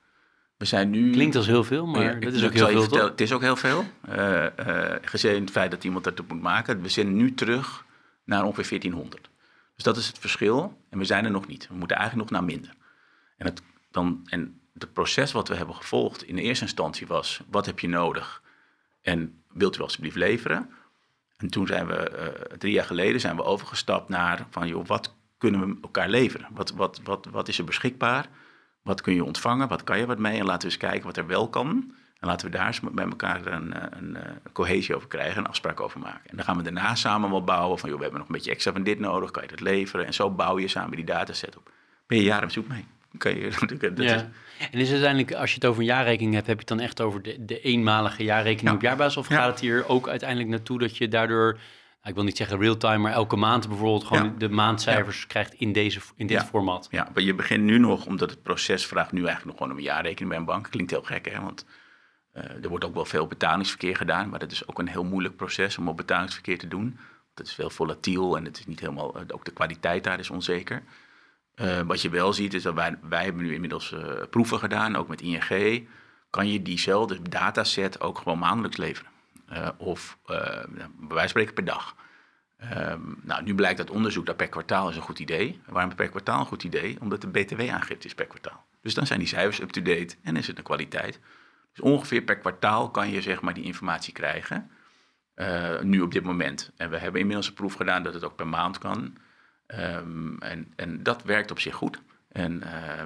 [0.57, 1.11] We zijn nu...
[1.11, 3.55] Klinkt als heel veel, maar dat is ook heel veel, vertellen, Het is ook heel
[3.55, 6.81] veel, uh, uh, gezien het feit dat iemand dat moet maken.
[6.81, 7.85] We zijn nu terug
[8.23, 9.29] naar ongeveer 1400.
[9.75, 10.77] Dus dat is het verschil.
[10.89, 11.67] En we zijn er nog niet.
[11.67, 12.73] We moeten eigenlijk nog naar minder.
[13.37, 17.41] En het, dan, en het proces wat we hebben gevolgd in de eerste instantie was...
[17.49, 18.41] wat heb je nodig
[19.01, 20.69] en wilt u alsjeblieft leveren?
[21.37, 22.11] En toen zijn we,
[22.51, 24.67] uh, drie jaar geleden, zijn we overgestapt naar van...
[24.67, 26.47] joh, wat kunnen we elkaar leveren?
[26.51, 28.25] Wat, wat, wat, wat is er beschikbaar?
[28.81, 29.67] Wat kun je ontvangen?
[29.67, 30.39] Wat kan je wat mee?
[30.39, 31.93] En laten we eens kijken wat er wel kan.
[32.19, 34.17] En laten we daar eens met elkaar een, een, een,
[34.51, 36.29] cohesie over krijgen, een afspraak over maken.
[36.29, 38.51] En dan gaan we daarna samen wel bouwen van, joh, we hebben nog een beetje
[38.51, 40.05] extra van dit nodig, kan je dat leveren?
[40.05, 41.71] En zo bouw je samen die dataset op.
[42.07, 42.85] Ben je jaren op zoek mee?
[43.17, 43.49] Kan je,
[43.79, 44.15] dat ja.
[44.15, 44.21] Is...
[44.71, 46.87] En is het uiteindelijk, als je het over een jaarrekening hebt, heb je het dan
[46.87, 48.75] echt over de, de eenmalige jaarrekening ja.
[48.75, 49.17] op jaarbasis?
[49.17, 51.59] Of gaat het hier ook uiteindelijk naartoe dat je daardoor
[52.03, 55.99] ik wil niet zeggen real-time, maar elke maand bijvoorbeeld gewoon de maandcijfers krijgt in, deze,
[56.15, 56.87] in dit format.
[56.91, 59.77] Ja, maar je begint nu nog, omdat het proces vraagt nu eigenlijk nog gewoon om
[59.77, 60.67] een jaarrekening bij een bank.
[60.69, 61.41] Klinkt heel gek, hè?
[61.41, 61.65] Want
[62.33, 65.35] uh, er wordt ook wel veel betalingsverkeer gedaan, maar dat is ook een heel moeilijk
[65.35, 66.99] proces om op betalingsverkeer te doen.
[67.33, 70.83] Dat is veel volatiel en het is niet helemaal, ook de kwaliteit daar is onzeker.
[71.85, 73.95] wat je wel ziet is dat wij, wij hebben nu inmiddels
[74.29, 75.87] proeven gedaan, ook met ING.
[76.29, 79.10] Kan je diezelfde dataset ook gewoon maandelijks leveren?
[79.77, 81.95] Of bij wijze van spreken per dag.
[82.57, 85.61] Ehm, nou, nu blijkt dat onderzoek dat per kwartaal is een goed idee.
[85.65, 86.97] Waarom per kwartaal een goed idee?
[86.99, 88.65] Omdat de BTW-aangifte is per kwartaal.
[88.81, 91.19] Dus dan zijn die cijfers up-to-date en is het een kwaliteit.
[91.73, 94.71] Dus ongeveer per kwartaal kan je zeg maar die informatie krijgen.
[95.35, 96.71] Uh, nu op dit moment.
[96.77, 99.17] En we hebben inmiddels een proef gedaan dat het ook per maand kan.
[99.67, 102.01] Um, en, en dat werkt op zich goed.
[102.27, 102.63] En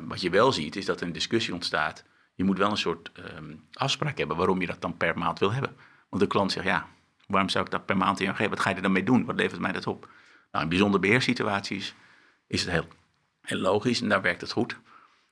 [0.07, 2.03] wat je wel ziet is dat er een discussie ontstaat.
[2.33, 5.53] Je moet wel een soort um, afspraak hebben waarom je dat dan per maand wil
[5.53, 5.75] hebben.
[6.15, 6.87] Want de klant zegt ja,
[7.27, 8.49] Waarom zou ik dat per maand geven?
[8.49, 9.25] Wat ga je er dan mee doen?
[9.25, 10.09] Wat levert mij dat op?
[10.51, 11.95] Nou, in bijzondere beheerssituaties
[12.47, 12.87] is het heel,
[13.41, 14.77] heel logisch en daar werkt het goed.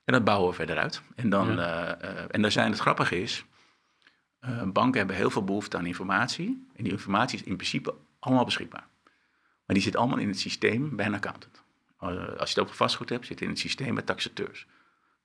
[0.04, 1.02] En dat bouwen we verder uit.
[1.14, 2.02] En, dan, ja.
[2.02, 3.44] uh, uh, en daar zijn het grappige is,
[4.40, 6.66] uh, banken hebben heel veel behoefte aan informatie.
[6.76, 8.86] En die informatie is in principe allemaal beschikbaar.
[9.66, 11.62] Maar die zit allemaal in het systeem bij een accountant.
[11.98, 14.66] als je het over vastgoed hebt, zit het in het systeem bij taxateurs.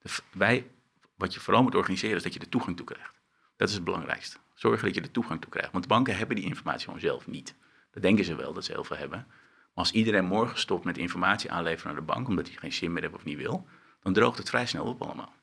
[0.02, 0.68] De, wij,
[1.16, 3.20] wat je vooral moet organiseren, is dat je er toegang toe krijgt.
[3.56, 4.38] Dat is het belangrijkste.
[4.60, 5.72] Zorgen dat je er toegang toe krijgt.
[5.72, 7.56] Want banken hebben die informatie gewoon zelf niet.
[7.92, 9.26] Dat denken ze wel dat ze heel veel hebben.
[9.28, 12.94] Maar als iedereen morgen stopt met informatie aanleveren naar de bank, omdat hij geen zin
[12.94, 13.68] meer heeft of niet wil,
[14.04, 15.34] dan droogt het vrij snel op allemaal.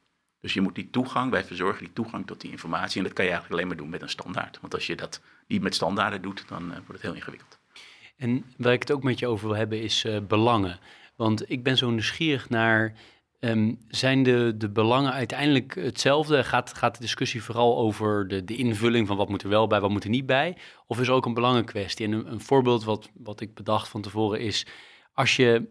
[0.41, 2.99] Dus je moet die toegang, wij verzorgen die toegang tot die informatie.
[2.99, 4.61] En dat kan je eigenlijk alleen maar doen met een standaard.
[4.61, 7.59] Want als je dat niet met standaarden doet, dan uh, wordt het heel ingewikkeld.
[8.17, 10.79] En waar ik het ook met je over wil hebben, is uh, belangen.
[11.15, 12.95] Want ik ben zo nieuwsgierig naar
[13.41, 16.45] Um, zijn de, de belangen uiteindelijk hetzelfde?
[16.45, 19.81] Gaat, gaat de discussie vooral over de, de invulling van wat moet er wel bij,
[19.81, 20.57] wat moet er niet bij?
[20.87, 22.07] Of is er ook een belangenkwestie?
[22.07, 24.67] En een, een voorbeeld wat, wat ik bedacht van tevoren is,
[25.13, 25.69] als je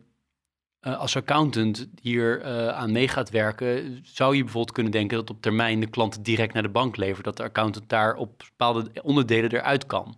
[0.82, 5.30] uh, als accountant hier uh, aan mee gaat werken, zou je bijvoorbeeld kunnen denken dat
[5.30, 8.91] op termijn de klant direct naar de bank levert, dat de accountant daar op bepaalde
[9.01, 10.17] onderdelen eruit kan.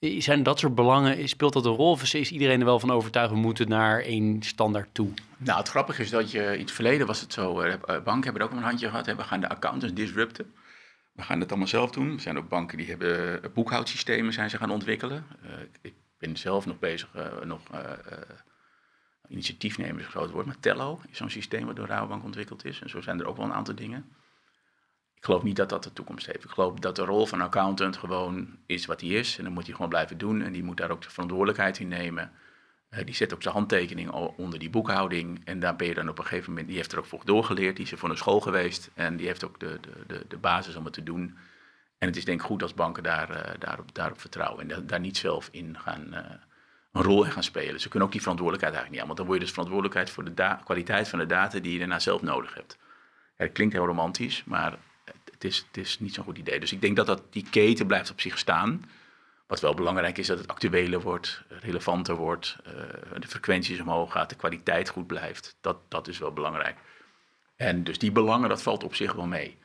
[0.00, 3.30] Zijn dat soort belangen, speelt dat een rol of is iedereen er wel van overtuigd,
[3.30, 5.10] we moeten naar één standaard toe?
[5.36, 8.42] Nou, het grappige is dat je in het verleden was het zo, uh, banken hebben
[8.42, 10.54] er ook een handje gehad, we gaan de accountants disrupten.
[11.12, 12.12] We gaan het allemaal zelf doen.
[12.12, 15.26] Er zijn ook banken die hebben boekhoudsystemen zijn ze gaan ontwikkelen.
[15.44, 17.60] Uh, ik ben zelf nog bezig, uh, nog
[19.28, 22.80] initiatiefnemer is een groot woord, maar Tello is zo'n systeem wat door Rabobank ontwikkeld is.
[22.80, 24.12] En zo zijn er ook wel een aantal dingen.
[25.20, 26.44] Ik geloof niet dat dat de toekomst heeft.
[26.44, 29.38] Ik geloof dat de rol van accountant gewoon is wat hij is.
[29.38, 30.42] En dan moet hij gewoon blijven doen.
[30.42, 32.32] En die moet daar ook de verantwoordelijkheid in nemen.
[32.90, 35.40] Uh, die zet ook zijn handtekening onder die boekhouding.
[35.44, 36.68] En daar ben je dan op een gegeven moment.
[36.68, 37.76] Die heeft er ook voor doorgeleerd.
[37.76, 38.90] Die is er voor een school geweest.
[38.94, 41.38] En die heeft ook de, de, de, de basis om het te doen.
[41.98, 44.60] En het is denk ik goed als banken daar, uh, daarop, daarop vertrouwen.
[44.60, 46.06] En da daar niet zelf in gaan.
[46.10, 46.18] Uh,
[46.92, 47.80] een rol in gaan spelen.
[47.80, 49.06] Ze kunnen ook die verantwoordelijkheid eigenlijk niet aan.
[49.06, 51.98] Want dan word je dus verantwoordelijkheid voor de kwaliteit van de data die je daarna
[51.98, 52.78] zelf nodig hebt.
[53.36, 54.78] Ja, het klinkt heel romantisch, maar
[55.42, 56.60] het is, het is niet zo'n goed idee.
[56.60, 58.84] Dus ik denk dat, dat die keten blijft op zich staan.
[59.46, 62.72] Wat wel belangrijk is, dat het actueler wordt, relevanter wordt, uh,
[63.20, 65.56] de frequenties omhoog gaat, de kwaliteit goed blijft.
[65.60, 66.76] Dat, dat is wel belangrijk.
[67.56, 69.58] En dus die belangen, dat valt op zich wel mee.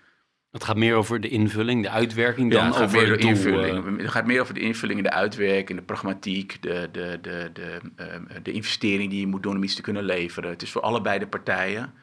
[0.52, 3.86] Het gaat meer over de invulling, de uitwerking dan ja, over de invulling.
[3.86, 3.98] Uh...
[3.98, 8.36] Het gaat meer over de invulling, de uitwerking, de pragmatiek, de, de, de, de, uh,
[8.44, 10.50] de investering die je moet doen om iets te kunnen leveren.
[10.50, 11.94] Het is voor allebei de partijen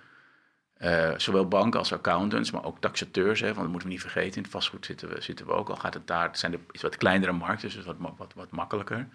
[0.83, 4.37] uh, zowel banken als accountants, maar ook taxateurs, hè, want dat moeten we niet vergeten.
[4.37, 5.77] In het vastgoed zitten we, zitten we ook al.
[5.77, 9.09] Gaat het daar, zijn iets wat kleinere markten, dus wat, wat, wat makkelijker.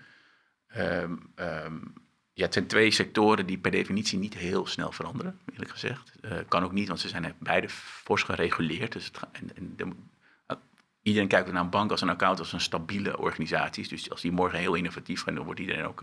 [0.77, 1.93] Um, um,
[2.33, 6.11] ja, het zijn twee sectoren die per definitie niet heel snel veranderen, eerlijk gezegd.
[6.21, 8.91] Uh, kan ook niet, want ze zijn beide fors gereguleerd.
[8.91, 10.57] Dus het, en, uh,
[11.01, 13.87] iedereen kijkt naar een bank als een account als een stabiele organisatie.
[13.87, 16.01] Dus als die morgen heel innovatief gaan, dan wordt iedereen ook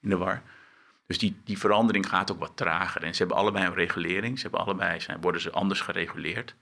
[0.00, 0.42] in de war.
[1.12, 3.02] Dus die, die verandering gaat ook wat trager.
[3.02, 4.36] En ze hebben allebei een regulering.
[4.36, 6.54] Ze hebben allebei, zijn, worden ze anders gereguleerd.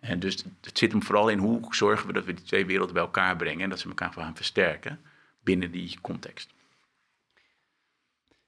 [0.00, 2.94] En dus het zit hem vooral in hoe zorgen we dat we die twee werelden
[2.94, 3.62] bij elkaar brengen.
[3.62, 5.00] En dat ze elkaar gaan versterken
[5.44, 6.50] binnen die context.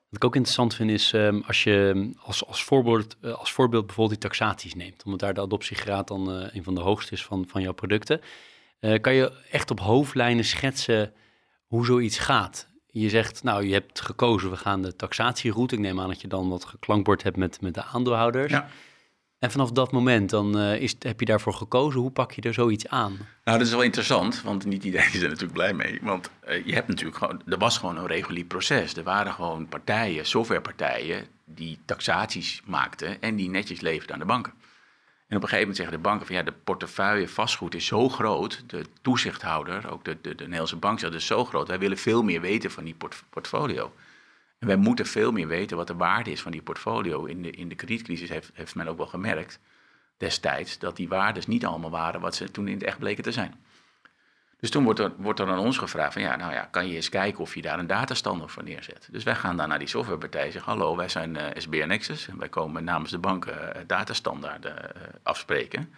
[0.09, 3.87] Wat ik ook interessant vind is um, als je als, als, voorbeeld, uh, als voorbeeld
[3.87, 5.05] bijvoorbeeld die taxaties neemt.
[5.05, 8.21] Omdat daar de adoptiegraad dan uh, een van de hoogste is van, van jouw producten.
[8.81, 11.13] Uh, kan je echt op hoofdlijnen schetsen
[11.67, 12.68] hoe zoiets gaat?
[12.91, 15.75] Je zegt, nou, je hebt gekozen, we gaan de taxatieroute.
[15.75, 18.53] Ik neem aan dat je dan wat geklankbord hebt met, met de aandeelhouders.
[18.53, 18.69] Ja.
[19.39, 22.01] En vanaf dat moment, dan uh, is, heb je daarvoor gekozen.
[22.01, 23.17] Hoe pak je er zoiets aan?
[23.45, 25.99] Nou, dat is wel interessant, want niet iedereen is er natuurlijk blij mee.
[26.03, 28.97] Want uh, je hebt natuurlijk gewoon, er was gewoon een regulier proces.
[28.97, 34.53] Er waren gewoon partijen, softwarepartijen, die taxaties maakten en die netjes leverden aan de banken.
[35.29, 38.09] En op een gegeven moment zeggen de banken van ja, de portefeuille vastgoed is zo
[38.09, 41.99] groot, de toezichthouder, ook de, de, de Nederlandse bank zegt, is zo groot, wij willen
[41.99, 43.93] veel meer weten van die port portfolio.
[44.59, 47.25] En wij moeten veel meer weten wat de waarde is van die portfolio.
[47.25, 49.61] In de, in de kredietcrisis heeft, heeft men ook wel gemerkt
[50.17, 53.33] destijds dat die waardes niet allemaal waren wat ze toen in het echt bleken te
[53.33, 53.55] zijn.
[54.61, 56.95] Dus toen wordt er, wordt er aan ons gevraagd van ja, nou ja, kan je
[56.95, 59.09] eens kijken of je daar een datastandaard voor neerzet.
[59.11, 62.29] Dus wij gaan dan naar die softwarepartij en zeggen, hallo, wij zijn uh, SBR Nexus
[62.29, 65.95] en wij komen namens de banken uh, datastandaarden uh, afspreken.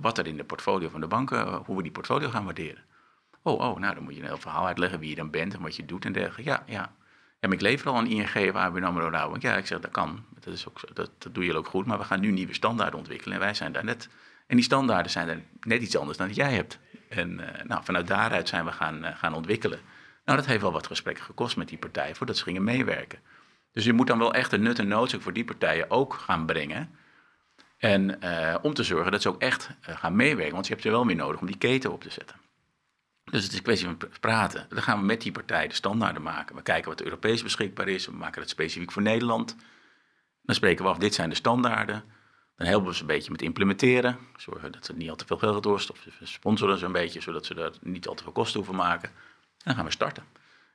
[0.00, 2.84] wat er in de portfolio van de banken, hoe we die portfolio gaan waarderen.
[3.42, 5.62] Oh, oh, nou dan moet je een heel verhaal uitleggen wie je dan bent en
[5.62, 6.50] wat je doet en dergelijke.
[6.50, 6.92] Ja, ja.
[7.40, 9.42] Maar ik lever al een ING of ABN AMRO Rabobank.
[9.42, 10.24] Ja, ik zeg, dat kan.
[10.40, 11.86] Dat, is ook, dat, dat doe je ook goed.
[11.86, 13.34] Maar we gaan nu nieuwe standaarden ontwikkelen.
[13.34, 14.08] En wij zijn daar net...
[14.52, 16.78] En die standaarden zijn er net iets anders dan dat jij hebt.
[17.08, 19.80] En uh, nou, vanuit daaruit zijn we gaan, uh, gaan ontwikkelen.
[20.24, 23.18] Nou, dat heeft wel wat gesprekken gekost met die partijen voordat ze gingen meewerken.
[23.72, 26.46] Dus je moet dan wel echt de nut en noodzaak voor die partijen ook gaan
[26.46, 26.90] brengen.
[27.78, 30.54] En uh, om te zorgen dat ze ook echt gaan meewerken.
[30.54, 32.36] Want je hebt er wel meer nodig om die keten op te zetten.
[33.24, 34.66] Dus het is een kwestie van praten.
[34.68, 36.56] Dan gaan we met die partij de standaarden maken.
[36.56, 38.06] We kijken wat Europees beschikbaar is.
[38.06, 39.56] We maken het specifiek voor Nederland.
[40.42, 42.04] Dan spreken we af, dit zijn de standaarden.
[42.62, 44.18] Dan helpen we ze een beetje met implementeren.
[44.36, 45.90] Zorgen dat ze niet al te veel geld kost.
[45.90, 49.08] Of sponsoren ze een beetje, zodat ze daar niet al te veel kosten hoeven maken.
[49.08, 49.14] En
[49.64, 50.24] dan gaan we starten.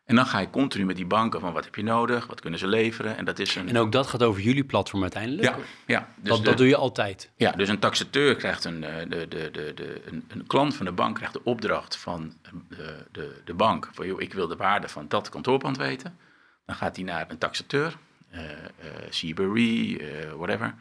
[0.06, 2.60] En dan ga je continu met die banken van wat heb je nodig, wat kunnen
[2.60, 3.18] ze leveren.
[3.18, 3.70] En, dat is een...
[3.70, 5.48] en ook dat gaat over jullie platform uiteindelijk?
[5.48, 6.10] Ja, ja.
[6.16, 7.32] Dus dat, de, dat doe je altijd?
[7.36, 10.92] Ja, dus een taxateur krijgt een, de, de, de, de, een, een klant van de
[10.92, 12.34] bank krijgt de opdracht van
[12.70, 13.90] de, de, de bank.
[13.94, 16.18] Van joh, ik wil de waarde van dat kantoorpand weten.
[16.66, 17.98] Dan gaat hij naar een taxateur,
[18.34, 18.42] uh,
[19.22, 20.76] uh, uh, whatever.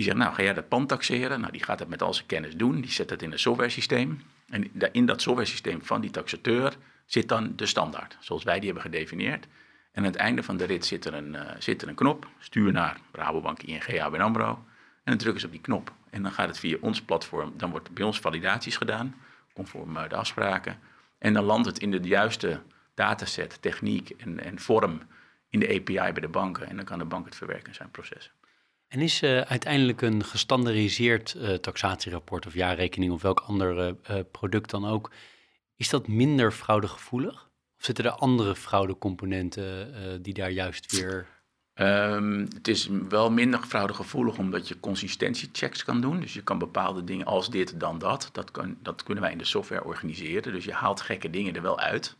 [0.00, 1.40] Die zegt, nou ga jij dat pand taxeren?
[1.40, 2.80] Nou, die gaat dat met al zijn kennis doen.
[2.80, 4.22] Die zet het in een software systeem.
[4.48, 8.64] En in dat software systeem van die taxateur zit dan de standaard, zoals wij die
[8.64, 9.44] hebben gedefinieerd.
[9.92, 12.26] En aan het einde van de rit zit er een, uh, zit er een knop,
[12.38, 14.48] stuur naar Rabobank, ING, ABN AMRO.
[14.48, 15.92] En dan drukken ze op die knop.
[16.10, 19.14] En dan gaat het via ons platform, dan wordt bij ons validaties gedaan,
[19.52, 20.78] conform uh, de afspraken.
[21.18, 22.60] En dan landt het in de juiste
[22.94, 25.02] dataset, techniek en, en vorm
[25.50, 26.68] in de API bij de banken.
[26.68, 28.32] En dan kan de bank het verwerken in zijn processen.
[28.90, 34.70] En is uh, uiteindelijk een gestandardiseerd uh, taxatierapport of jaarrekening of welk ander uh, product
[34.70, 35.10] dan ook,
[35.76, 37.50] is dat minder fraudegevoelig?
[37.78, 41.26] Of zitten er andere fraudecomponenten die daar juist weer...
[41.74, 46.20] Um, het is wel minder fraudegevoelig omdat je consistentiechecks kan doen.
[46.20, 48.28] Dus je kan bepaalde dingen als dit dan dat.
[48.32, 50.52] Dat, kan, dat kunnen wij in de software organiseren.
[50.52, 52.16] Dus je haalt gekke dingen er wel uit.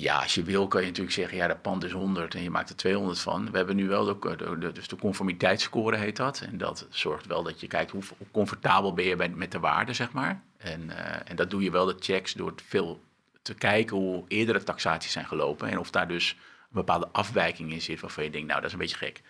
[0.00, 2.50] Ja, als je wil kan je natuurlijk zeggen, ja, dat pand is 100 en je
[2.50, 3.50] maakt er 200 van.
[3.50, 6.40] We hebben nu wel de, de, dus de conformiteitsscore heet dat.
[6.40, 10.12] En dat zorgt wel dat je kijkt hoe, comfortabel ben je met de waarde, zeg
[10.12, 10.42] maar.
[10.56, 13.00] En, uh, en dat doe je wel de checks door veel
[13.42, 15.68] te kijken hoe eerdere taxaties zijn gelopen.
[15.68, 18.72] En of daar dus een bepaalde afwijking in zit waarvan je denkt, nou, dat is
[18.72, 19.22] een beetje gek.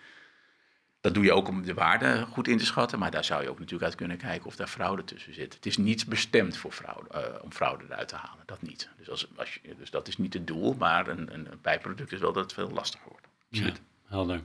[1.01, 3.49] Dat doe je ook om de waarde goed in te schatten, maar daar zou je
[3.49, 5.53] ook natuurlijk uit kunnen kijken of daar fraude tussen zit.
[5.53, 8.89] Het is niets bestemd voor fraude, uh, om fraude eruit te halen, dat niet.
[8.97, 12.19] Dus, als, als je, dus dat is niet het doel, maar een, een, bijproduct is
[12.19, 13.27] wel dat het veel lastiger wordt.
[13.47, 13.71] Ja,
[14.07, 14.41] helder.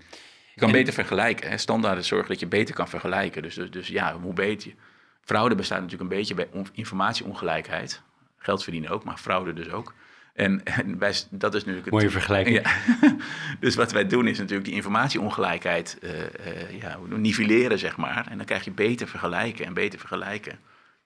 [0.55, 1.51] Je kan beter vergelijken.
[1.51, 1.57] Hè?
[1.57, 3.42] Standaarden zorgen dat je beter kan vergelijken.
[3.42, 4.75] Dus, dus, dus ja, hoe beter je...
[5.21, 8.03] Fraude bestaat natuurlijk een beetje bij informatieongelijkheid.
[8.38, 9.95] Geld verdienen ook, maar fraude dus ook.
[10.37, 11.90] En, en wij, dat is natuurlijk...
[11.90, 12.61] Mooie vergelijking.
[12.62, 13.16] Ja.
[13.61, 18.27] dus wat wij doen is natuurlijk die informatieongelijkheid uh, uh, ja, nivelleren, zeg maar.
[18.31, 19.66] En dan krijg je beter vergelijken.
[19.66, 20.59] En beter vergelijken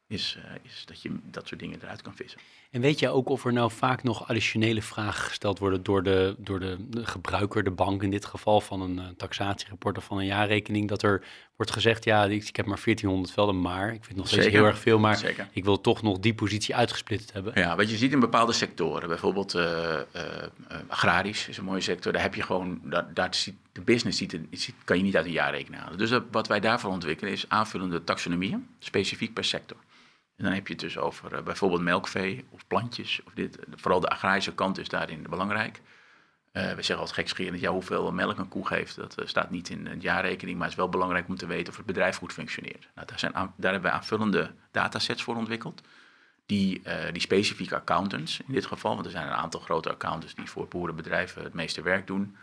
[0.07, 2.41] is, uh, is dat je dat soort dingen eruit kan vissen.
[2.71, 6.35] En weet je ook of er nou vaak nog additionele vragen gesteld worden door de,
[6.39, 10.27] door de, gebruiker, de bank in dit geval, van een uh, taxatierapport of van een
[10.27, 11.25] jaarrekening, dat er
[11.57, 14.47] wordt gezegd, ja, ik, ik heb maar 1400 velden, maar ik vind het nog steeds
[14.47, 15.49] heel erg veel, maar Zeker.
[15.53, 17.53] ik wil toch nog die positie uitgesplitst hebben.
[17.55, 20.23] Ja, wat je ziet in bepaalde sectoren, bijvoorbeeld uh, uh,
[20.87, 24.39] agrarisch is een mooie sector, daar heb je gewoon, daar, daar ziet, de business ziet,
[24.51, 25.99] ziet, kan je niet uit een jaarrekening halen.
[25.99, 29.77] Dus wat wij daarvoor ontwikkelen is aanvullende taxonomieën, specifiek per sector.
[30.41, 33.21] En dan heb je het dus over uh, bijvoorbeeld melkvee of plantjes.
[33.25, 33.59] Of dit.
[33.75, 35.81] Vooral de agrarische kant is daarin belangrijk.
[36.53, 39.69] Uh, we zeggen altijd gekscherend, ja, hoeveel melk een koe geeft, dat uh, staat niet
[39.69, 42.33] in een jaarrekening, maar het is wel belangrijk om te weten of het bedrijf goed
[42.33, 42.89] functioneert.
[42.95, 45.83] Nou, daar, zijn daar hebben we aanvullende datasets voor ontwikkeld,
[46.47, 50.51] die, die specifieke accountants in dit geval, want er zijn een aantal grote accountants die
[50.51, 52.37] voor boerenbedrijven het meeste werk doen,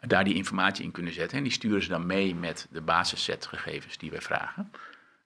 [0.00, 1.38] daar die informatie in kunnen zetten.
[1.38, 4.70] En die sturen ze dan mee met de basisset gegevens die wij vragen.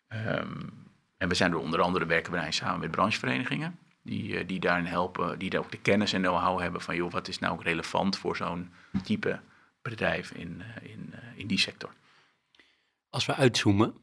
[0.09, 0.88] Um,
[1.19, 3.79] en we zijn er onder andere werken we samen met brancheverenigingen.
[4.03, 7.13] Die, eh, die daarin helpen, die daar ook de kennis en know-how hebben van joh,
[7.13, 8.71] wat is nou ook relevant voor zo'n
[9.05, 9.41] type
[9.83, 11.91] bedrijf in, eh, in, eh, in die sector.
[13.11, 13.95] Als we uitzoomen,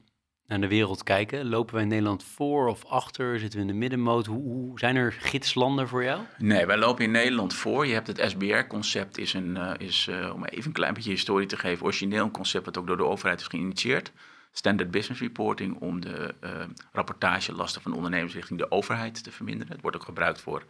[0.47, 3.39] naar de wereld kijken, lopen wij in Nederland voor of achter?
[3.39, 4.25] Zitten we in de middenmoot?
[4.25, 6.21] Hoe, hoe zijn er gidslanden voor jou?
[6.38, 7.88] Nee, wij lopen in Nederland voor.
[7.88, 11.86] Je hebt het SBR-concept, is, een, is om even een klein beetje historie te geven,
[11.86, 14.12] origineel een concept dat ook door de overheid is geïnitieerd
[14.58, 19.74] standard business reporting om de uh, rapportagelasten van ondernemers richting de overheid te verminderen.
[19.74, 20.63] Het wordt ook gebruikt voor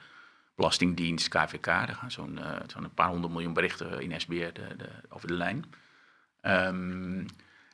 [0.56, 1.68] Belastingdienst, KVK.
[1.68, 5.28] Er gaan zo'n uh, zo een paar honderd miljoen berichten in SBR de, de, over
[5.28, 5.66] de lijn.
[6.42, 7.26] Um,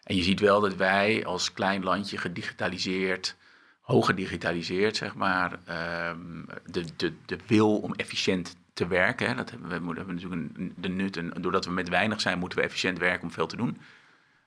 [0.03, 3.35] en je ziet wel dat wij als klein landje gedigitaliseerd,
[3.81, 5.59] hoog gedigitaliseerd, zeg maar.
[5.65, 9.35] Ehm, de, de, de wil om efficiënt te werken.
[9.35, 11.17] Dat hebben we, we hebben natuurlijk een, de nut.
[11.17, 13.77] En doordat we met weinig zijn, moeten we efficiënt werken om veel te doen.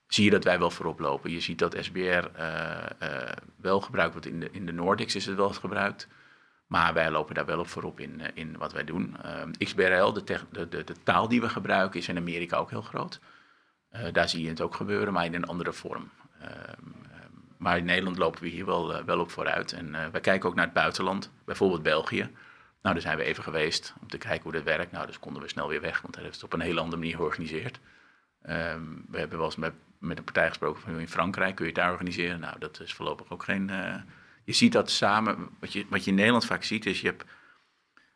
[0.07, 1.31] Zie je dat wij wel voorop lopen.
[1.31, 2.23] Je ziet dat SBR uh,
[3.03, 4.27] uh, wel gebruikt wordt.
[4.27, 6.09] In de, in de Nordics is het wel gebruikt.
[6.67, 9.17] Maar wij lopen daar wel op voorop in, uh, in wat wij doen.
[9.23, 13.21] Ehm, XBRL, de, de, de, taal die we gebruiken, is in Amerika ook heel groot.
[14.13, 16.11] Daar zie je het ook gebeuren, maar in een andere vorm.
[16.41, 16.83] Ehm,
[17.59, 19.73] maar in Nederland lopen we hier wel, wel op vooruit.
[19.73, 22.31] En wij kijken ook naar het buitenland, bijvoorbeeld België.
[22.85, 24.93] Nou, daar zijn we even geweest om te kijken hoe dat werkt.
[24.93, 26.97] Nou, dus konden we snel weer weg, want daar heeft het op een hele andere
[26.97, 27.81] manier georganiseerd.
[28.43, 29.73] Um, we hebben wel eens met,
[30.07, 32.41] met een partij gesproken van in Frankrijk, kun je daar organiseren?
[32.41, 33.69] Nou, dat is voorlopig ook geen...
[33.69, 33.95] Uh,
[34.45, 37.25] je ziet dat samen, wat je, wat je in Nederland vaak ziet, is je hebt...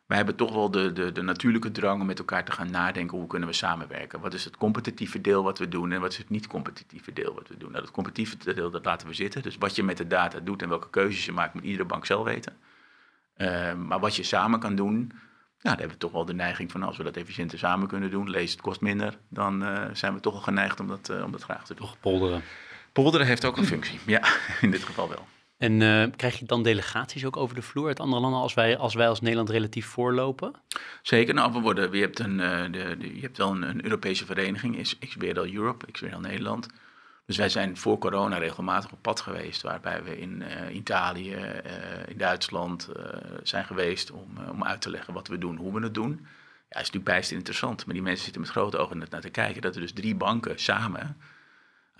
[0.05, 3.17] Wij hebben toch wel de, de, de natuurlijke drang om met elkaar te gaan nadenken
[3.17, 4.19] hoe kunnen we samenwerken.
[4.19, 7.47] Wat is het competitieve deel wat we doen en wat is het niet-competitieve deel wat
[7.47, 7.71] we doen?
[7.71, 9.41] Nou, dat competitieve deel dat laten we zitten.
[9.41, 12.05] Dus wat je met de data doet en welke keuzes je maakt, moet iedere bank
[12.05, 12.57] zelf weten.
[13.37, 15.11] Uh, maar wat je samen kan doen,
[15.61, 18.11] nou, daar hebben we toch wel de neiging van als we dat efficiënter samen kunnen
[18.11, 21.23] doen, lees het kost minder, dan uh, zijn we toch wel geneigd om dat, uh,
[21.23, 21.85] om dat graag te doen.
[21.85, 22.43] Toch polderen.
[22.91, 24.21] Polderen heeft ook een functie, ja,
[24.61, 25.27] in dit geval wel.
[25.57, 28.77] En uh, krijg je dan delegaties ook over de vloer uit andere landen als wij
[28.77, 30.53] als, wij als Nederland relatief voorlopen?
[31.01, 31.33] Zeker.
[31.33, 34.25] Nou, we worden, je, hebt een, uh, de, de, je hebt wel een, een, Europese
[34.25, 36.67] vereniging, is XBRL Europe, XBRL Nederland.
[37.29, 41.33] Dus wij zijn voor corona regelmatig op pad geweest, waarbij we in uh, Italië,
[42.07, 42.89] in Duitsland
[43.43, 46.11] zijn geweest om, om uit te leggen wat we doen, hoe we het doen.
[46.11, 49.61] Ja, is natuurlijk bijst interessant, maar die mensen zitten met grote ogen naar te kijken
[49.61, 51.15] dat er dus drie banken samen aan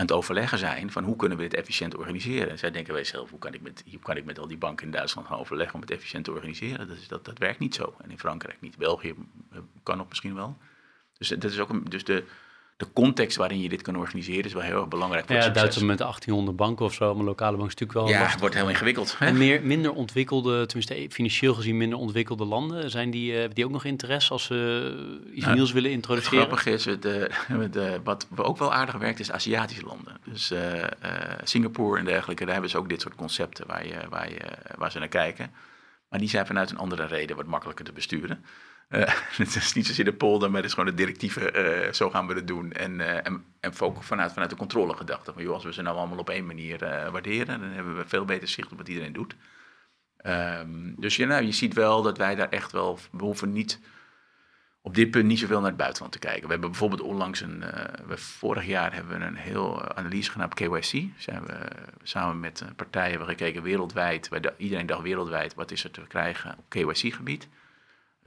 [0.05, 2.49] het overleggen zijn van hoe kunnen we dit efficiënt organiseren.
[2.49, 4.57] En zij denken wij zelf, hoe kan ik met, hoe kan ik met al die
[4.57, 6.87] banken in Duitsland gaan overleggen om het efficiënt te organiseren?
[6.87, 7.95] Dat, is, dat, dat werkt niet zo.
[8.01, 8.77] En in Frankrijk niet.
[8.77, 9.15] België
[9.83, 10.57] kan nog misschien wel.
[11.17, 12.23] Dus dat is ook een, dus de,
[12.79, 15.53] de context waarin je dit kan organiseren is wel heel erg belangrijk voor ja, het
[15.53, 18.07] Duitsland met 1800 banken of zo, maar lokale bank is natuurlijk wel...
[18.07, 18.31] Ja, lastig.
[18.31, 19.15] het wordt heel ingewikkeld.
[19.17, 19.25] Hè?
[19.25, 23.71] En meer, minder ontwikkelde, tenminste financieel gezien minder ontwikkelde landen, zijn die, uh, die ook
[23.71, 26.39] nog interesse als ze iets nou, nieuws willen introduceren?
[26.39, 27.29] Het grappige is, de,
[27.71, 30.17] de, wat ook wel aardig werkt, is Aziatische landen.
[30.23, 30.83] Dus uh, uh,
[31.43, 34.41] Singapore en dergelijke, daar hebben ze ook dit soort concepten waar, je, waar, je,
[34.77, 35.51] waar ze naar kijken.
[36.09, 38.43] Maar die zijn vanuit een andere reden wat makkelijker te besturen.
[38.89, 39.01] Uh,
[39.43, 42.27] het is niet zozeer de polder, maar het is gewoon de directieve, uh, zo gaan
[42.27, 42.71] we het doen.
[42.71, 45.33] En, uh, en, en ook vanuit, vanuit de controlegedachte.
[45.33, 46.79] Van joh, als we ze nou allemaal op één manier
[47.11, 49.35] waarderen, dan hebben we veel beter zicht op wat iedereen doet.
[50.25, 53.79] Um, dus ja, nou, je ziet wel dat wij daar echt wel, we hoeven niet
[54.81, 56.43] op dit punt niet zoveel naar het buitenland te kijken.
[56.43, 57.59] We hebben bijvoorbeeld onlangs een,
[58.07, 61.05] we, vorig jaar hebben we een heel analyse gedaan op KYC.
[61.17, 61.57] Zijn we
[62.03, 66.69] samen met partijen hebben gekeken wereldwijd, iedereen dacht wereldwijd, wat is er te krijgen op
[66.69, 67.47] KYC-gebied.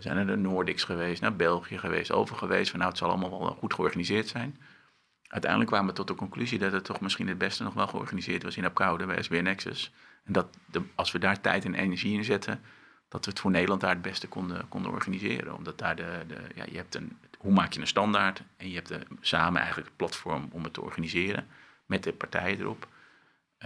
[0.02, 2.70] We zijn naar de Nordics geweest, naar België geweest, over geweest.
[2.70, 4.60] Van nou, het zal allemaal wel goed georganiseerd zijn.
[5.26, 8.42] Uiteindelijk kwamen we tot de conclusie dat het toch misschien het beste nog wel georganiseerd
[8.42, 9.92] was in Apkoude bij SBN Nexus.
[10.24, 10.46] En dat
[10.94, 12.60] als we daar tijd en energie in zetten,
[13.08, 15.56] dat we het voor Nederland daar het beste konden, konden organiseren.
[15.56, 18.74] Omdat daar de, de ja, je hebt een, hoe maak je een standaard en je
[18.74, 21.46] hebt de, samen eigenlijk het platform om het te organiseren
[21.86, 22.88] met de partijen erop.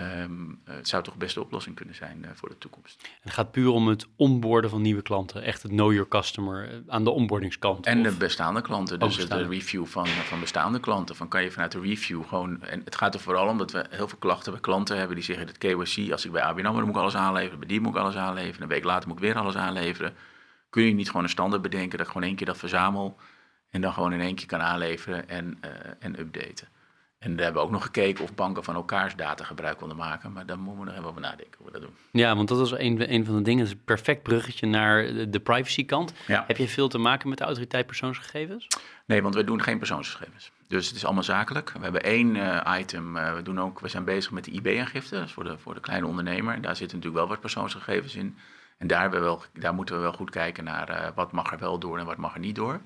[0.01, 3.09] Um, het zou toch de beste oplossing kunnen zijn uh, voor de toekomst.
[3.21, 6.79] Het gaat puur om het onboorden van nieuwe klanten, echt het know your customer uh,
[6.87, 7.87] aan de onboardingskant.
[7.87, 8.05] En of?
[8.05, 9.45] de bestaande klanten, dus bestaande.
[9.45, 11.17] de review van, van bestaande klanten.
[11.17, 13.87] Van kan je vanuit de review gewoon, en het gaat er vooral om dat we
[13.91, 16.81] heel veel klachten bij klanten hebben die zeggen dat KYC, als ik bij ABN AMRO
[16.81, 19.23] moet ik alles aanleveren, bij die moet ik alles aanleveren, een week later moet ik
[19.23, 20.15] weer alles aanleveren.
[20.71, 23.17] Kun je niet gewoon een standaard bedenken dat ik gewoon één keer dat verzamel
[23.71, 26.69] en dan gewoon in één keer kan aanleveren en, uh, en updaten.
[27.27, 30.33] En daar hebben we ook nog gekeken of banken van elkaars data gebruik konden maken.
[30.33, 31.95] Maar daar moeten we nog even over nadenken hoe we dat doen.
[32.11, 33.61] Ja, want dat was een, een van de dingen.
[33.61, 36.13] Het is een perfect bruggetje naar de, privacykant.
[36.27, 36.45] Ja.
[36.47, 38.67] Heb je veel te maken met de autoriteit persoonsgegevens?
[39.07, 40.51] Nee, want we doen geen persoonsgegevens.
[40.69, 41.73] Dus het is allemaal zakelijk.
[41.73, 43.17] We hebben één uh, item.
[43.17, 45.15] Uh, we, doen ook, we zijn bezig met de IB-aangifte.
[45.15, 46.61] Dat is voor de, voor de kleine ondernemer.
[46.61, 48.37] Daar zitten natuurlijk wel wat persoonsgegevens in.
[48.79, 51.59] En daar, we wel, daar moeten we wel goed kijken naar uh, wat mag er
[51.59, 52.81] wel door en wat mag er niet door.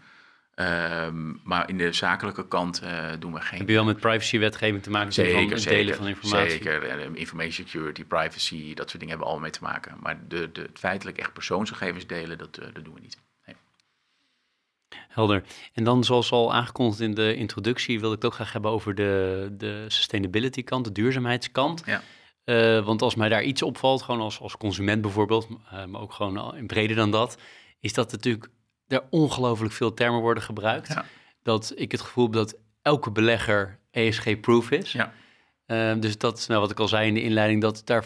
[0.60, 3.58] Um, maar in de zakelijke kant uh, doen we geen.
[3.58, 5.12] Heb je wel met privacywetgeving te maken?
[5.12, 6.50] Zeker, van het zeker, delen van informatie?
[6.50, 9.96] Zeker, uh, information security, privacy, dat soort dingen hebben we allemaal mee te maken.
[10.00, 13.18] Maar de, de, het feitelijk echt persoonsgegevens delen, dat, uh, dat doen we niet.
[13.46, 13.56] Nee.
[15.08, 15.42] Helder.
[15.72, 18.94] En dan, zoals al aangekondigd in de introductie, wil ik het ook graag hebben over
[18.94, 21.82] de, de sustainability kant, de duurzaamheidskant.
[21.86, 22.02] Ja.
[22.44, 25.48] Uh, want als mij daar iets opvalt, gewoon als, als consument bijvoorbeeld,
[25.86, 27.38] maar ook gewoon in breder dan dat,
[27.80, 28.48] is dat natuurlijk
[28.90, 30.88] er ongelooflijk veel termen worden gebruikt.
[30.88, 31.04] Ja.
[31.42, 34.92] Dat ik het gevoel heb dat elke belegger ESG-proof is.
[34.92, 35.12] Ja.
[35.66, 38.04] Uh, dus dat is nou wat ik al zei in de inleiding, dat daar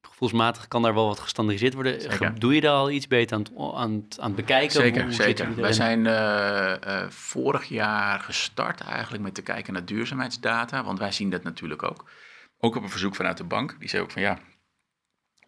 [0.00, 2.00] gevoelsmatig kan daar wel wat gestandardiseerd worden.
[2.00, 2.38] Zeker.
[2.38, 4.70] Doe je daar al iets beter aan het, aan het, aan het bekijken?
[4.70, 5.54] Zeker, Hoe, hoe zeker.
[5.54, 11.12] Wij zijn uh, uh, vorig jaar gestart eigenlijk met te kijken naar duurzaamheidsdata, want wij
[11.12, 12.10] zien dat natuurlijk ook.
[12.60, 13.76] Ook op een verzoek vanuit de bank.
[13.78, 14.38] Die zei ook van ja,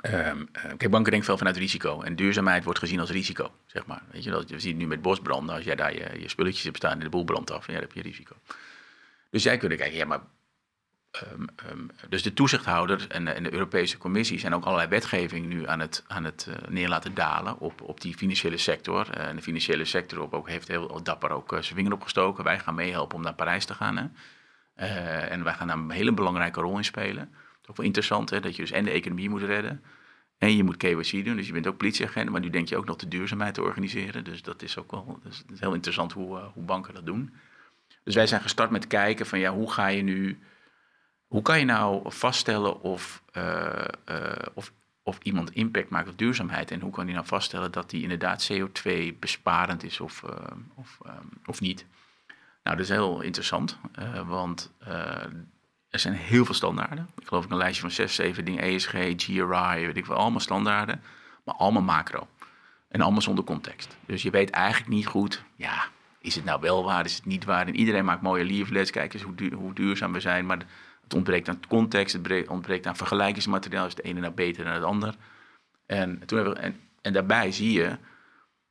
[0.00, 2.02] Ehm, eh, kijk, banken denken veel vanuit risico.
[2.02, 4.02] En duurzaamheid wordt gezien als risico, zeg maar.
[4.10, 6.76] Weet je, dat, je ziet nu met bosbranden, als jij daar je, je spulletjes hebt
[6.76, 8.34] staan en de boel brandt af, ja, dan heb je risico.
[9.30, 10.20] Dus zij kunnen kijken, ja, maar...
[11.10, 15.68] ehm, ehm, dus de toezichthouder en, en de Europese Commissie zijn ook allerlei wetgeving nu
[15.68, 19.10] aan het, aan het eh, neer laten dalen op, op die financiële sector.
[19.10, 22.44] Eh, en de financiële sector op ook, heeft heel dapper ook zijn vinger opgestoken.
[22.44, 23.96] Wij gaan meehelpen om naar Parijs te gaan.
[23.96, 24.06] Hè?
[25.28, 27.34] En wij gaan daar een hele belangrijke rol in spelen.
[27.78, 29.82] Interessant hè, dat je dus en de economie moet redden.
[30.38, 32.30] En je moet KYC doen, dus je bent ook politieagent.
[32.30, 34.24] Maar nu denk je ook nog de duurzaamheid te organiseren.
[34.24, 37.32] Dus dat is ook wel het is heel interessant hoe, eh, hoe banken dat doen.
[38.04, 40.38] Dus wij zijn gestart met kijken van ja, hoe ga je nu...
[41.26, 46.70] Hoe kan je nou vaststellen of, eh, eh, of, of iemand impact maakt op duurzaamheid?
[46.70, 50.22] En hoe kan je nou vaststellen dat die inderdaad CO2-besparend is of,
[50.74, 51.12] of, eh,
[51.46, 51.86] of niet?
[52.62, 53.78] Nou, dat is heel interessant,
[54.26, 54.72] want
[55.90, 57.08] er zijn heel veel standaarden.
[57.20, 60.40] Ik geloof ik een lijstje van zes, zeven dingen, ESG, GRI, weet ik wel, allemaal
[60.40, 61.02] standaarden,
[61.44, 62.28] maar allemaal macro.
[62.88, 63.96] En allemaal zonder context.
[64.06, 65.84] Dus je weet eigenlijk niet goed, ja,
[66.18, 67.66] is het nou wel waar, is het niet waar?
[67.66, 70.58] En iedereen maakt mooie leaflets, kijk eens hoe, hoe duurzaam we zijn, maar
[71.02, 74.72] het ontbreekt aan context, het bre- ontbreekt aan vergelijkingsmateriaal, is het ene nou beter dan
[74.72, 75.14] het ander.
[75.86, 77.96] En, toen hebben en daarbij zie je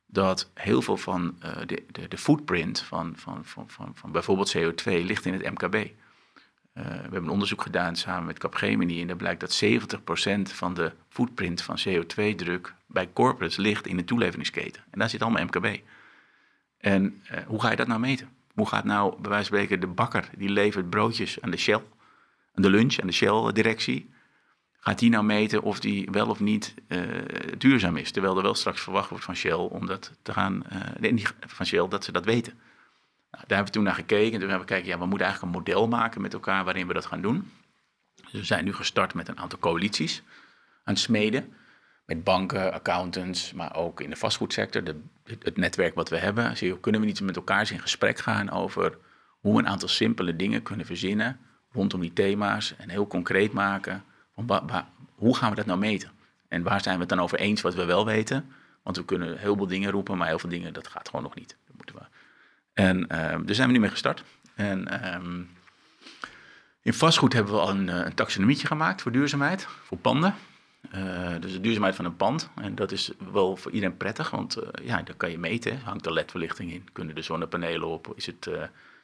[0.06, 4.56] dat heel veel van eh, de, de, de footprint van, van, van, van, van bijvoorbeeld
[4.56, 5.90] CO2 ligt in het MKB.
[6.72, 10.74] Eh, we hebben een onderzoek gedaan samen met Capgemini en daar blijkt dat 70% van
[10.74, 14.82] de footprint van CO2-druk bij corporates ligt in de toeleveringsketen.
[14.90, 15.80] En daar zit allemaal MKB.
[16.78, 18.28] En eh, hoe ga je dat nou meten?
[18.54, 21.82] Hoe gaat nou, bij wijze van spreken, de bakker die levert broodjes aan de Shell,
[22.54, 24.10] aan de lunch, aan de Shell-directie,
[24.72, 27.00] gaat die nou meten of die wel of niet eh,
[27.58, 28.10] duurzaam is?
[28.10, 30.64] Terwijl er wel straks verwacht wordt van Shell om dat te gaan,
[31.46, 32.58] van Shell dat ze dat weten.
[33.30, 34.32] Nou, daar hebben we toen naar gekeken.
[34.32, 36.86] En toen hebben we gekeken, ja, we moeten eigenlijk een model maken met elkaar waarin
[36.86, 37.50] we dat gaan doen.
[38.14, 40.22] Dus we zijn nu gestart met een aantal coalities
[40.84, 41.52] aan het smeden.
[42.06, 44.84] Met banken, accountants, maar ook in de vastgoedsector.
[44.84, 46.56] De, het, netwerk wat we hebben.
[46.56, 48.98] Zie je, kunnen we niet met elkaar eens in gesprek gaan over
[49.40, 51.40] hoe we een aantal simpele dingen kunnen verzinnen
[51.72, 52.76] rondom die thema's.
[52.76, 54.04] En heel concreet maken.
[54.34, 54.62] Van
[55.14, 56.10] hoe gaan we dat nou meten?
[56.48, 58.52] En waar zijn we het dan over eens wat we wel weten?
[58.82, 61.34] Want we kunnen heel veel dingen roepen, maar heel veel dingen, dat gaat gewoon nog
[61.34, 61.56] niet.
[62.72, 64.24] En ehm, daar zijn we nu mee gestart.
[64.54, 65.42] En ehm,
[66.82, 70.34] in vastgoed hebben we al een, eh, een taxonomietje gemaakt voor duurzaamheid, voor panden.
[70.90, 72.50] Eh, dus de duurzaamheid van een pand.
[72.54, 75.80] En dat is wel voor iedereen prettig, want eh, ja, daar kan je meten.
[75.80, 76.88] Hangt er ledverlichting in?
[76.92, 78.12] Kunnen er zonnepanelen op?
[78.16, 78.50] Is het,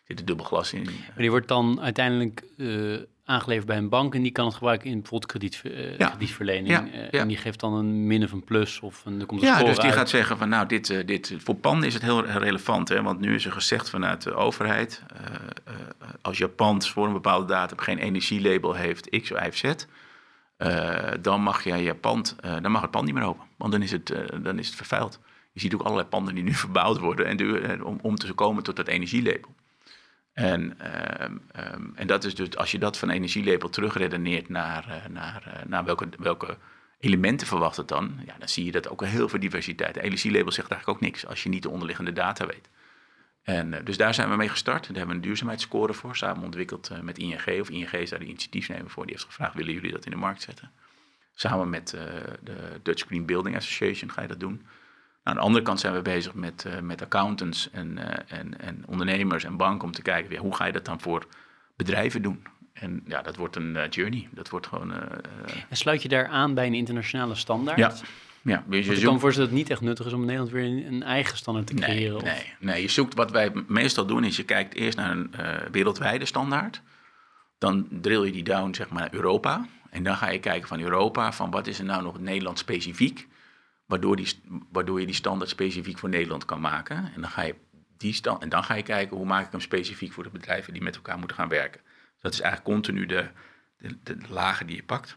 [0.06, 0.82] zit er dubbel glas in?
[0.84, 4.90] Maar die wordt dan uiteindelijk eh, aangeleverd bij een bank en die kan het gebruiken
[4.90, 6.08] in bijvoorbeeld krediet, eh, Ja.
[6.08, 6.68] kredietverlening.
[6.68, 7.20] Ja, Eh, ja.
[7.20, 9.58] En die geeft dan een min of een plus of een, er komt een Ja,
[9.64, 9.94] dus die uit.
[9.94, 12.88] gaat zeggen van nou, dit, dit, voor panden is het heel relevant.
[12.88, 15.02] Hè, want nu is er gezegd vanuit de overheid,
[16.22, 19.72] als je pand voor een bepaalde datum geen energielabel heeft, X, Y of Z,
[21.20, 23.44] dan, mag je je pand, dan mag het pand niet meer open.
[23.56, 25.18] Want dan is het, dan is het vervuild.
[25.52, 28.76] Je ziet ook allerlei panden die nu verbouwd worden en om, om te komen tot
[28.76, 29.54] dat energielabel.
[30.36, 35.10] En, ehm, ehm, en dat is dus, als je dat van energielabel terugredeneert naar, eh,
[35.10, 36.58] naar, eh, naar welke, welke
[36.98, 39.96] elementen verwacht het dan, ja, dan zie je dat ook heel veel diversiteit.
[39.96, 42.68] Energielabel zegt eigenlijk ook niks als je niet de onderliggende data weet.
[43.42, 44.86] En, eh, dus daar zijn we mee gestart.
[44.86, 47.60] Daar hebben we een duurzaamheidsscore voor, samen ontwikkeld met ING.
[47.60, 49.04] Of ING is daar de initiatiefnemer voor.
[49.04, 50.70] Die heeft gevraagd, willen jullie dat in de markt zetten?
[51.34, 51.90] Samen met
[52.42, 54.66] de Dutch Green Building Association ga je dat doen.
[55.26, 58.84] Aan de andere kant zijn we bezig met, eh, met accountants en, eh, en, en
[58.86, 61.26] ondernemers en banken om te kijken, ja, hoe ga je dat dan voor
[61.76, 62.42] bedrijven doen?
[62.72, 64.28] En ja, dat wordt een eh, journey.
[64.30, 64.92] Dat wordt gewoon...
[65.68, 67.78] En sluit je daar aan bij een internationale standaard?
[67.78, 67.92] ja,
[68.42, 68.52] ja.
[68.54, 70.26] Je Want ik kan me zoekt- voorstellen dat het niet echt nuttig is om in
[70.26, 72.16] Nederland weer een, eigen standaard te Nee, creëren.
[72.16, 75.30] of- nee, nee, je zoekt wat wij meestal doen is je kijkt eerst naar een
[75.70, 76.82] wereldwijde standaard.
[77.58, 79.66] Dan drill je die down zeg maar naar Europa.
[79.90, 83.28] En dan ga je kijken van Europa, van wat is er nou nog Nederland specifiek.
[83.86, 84.40] Waardoor, die,
[84.72, 86.96] waardoor je die standaard specifiek voor Nederland kan maken.
[87.14, 87.54] En dan, ga je
[87.96, 90.72] die stand, en dan ga je kijken hoe maak ik hem specifiek voor de bedrijven
[90.72, 91.80] die met elkaar moeten gaan werken.
[92.12, 93.28] Dus dat is eigenlijk continu de,
[93.78, 95.16] de, de lagen die je pakt.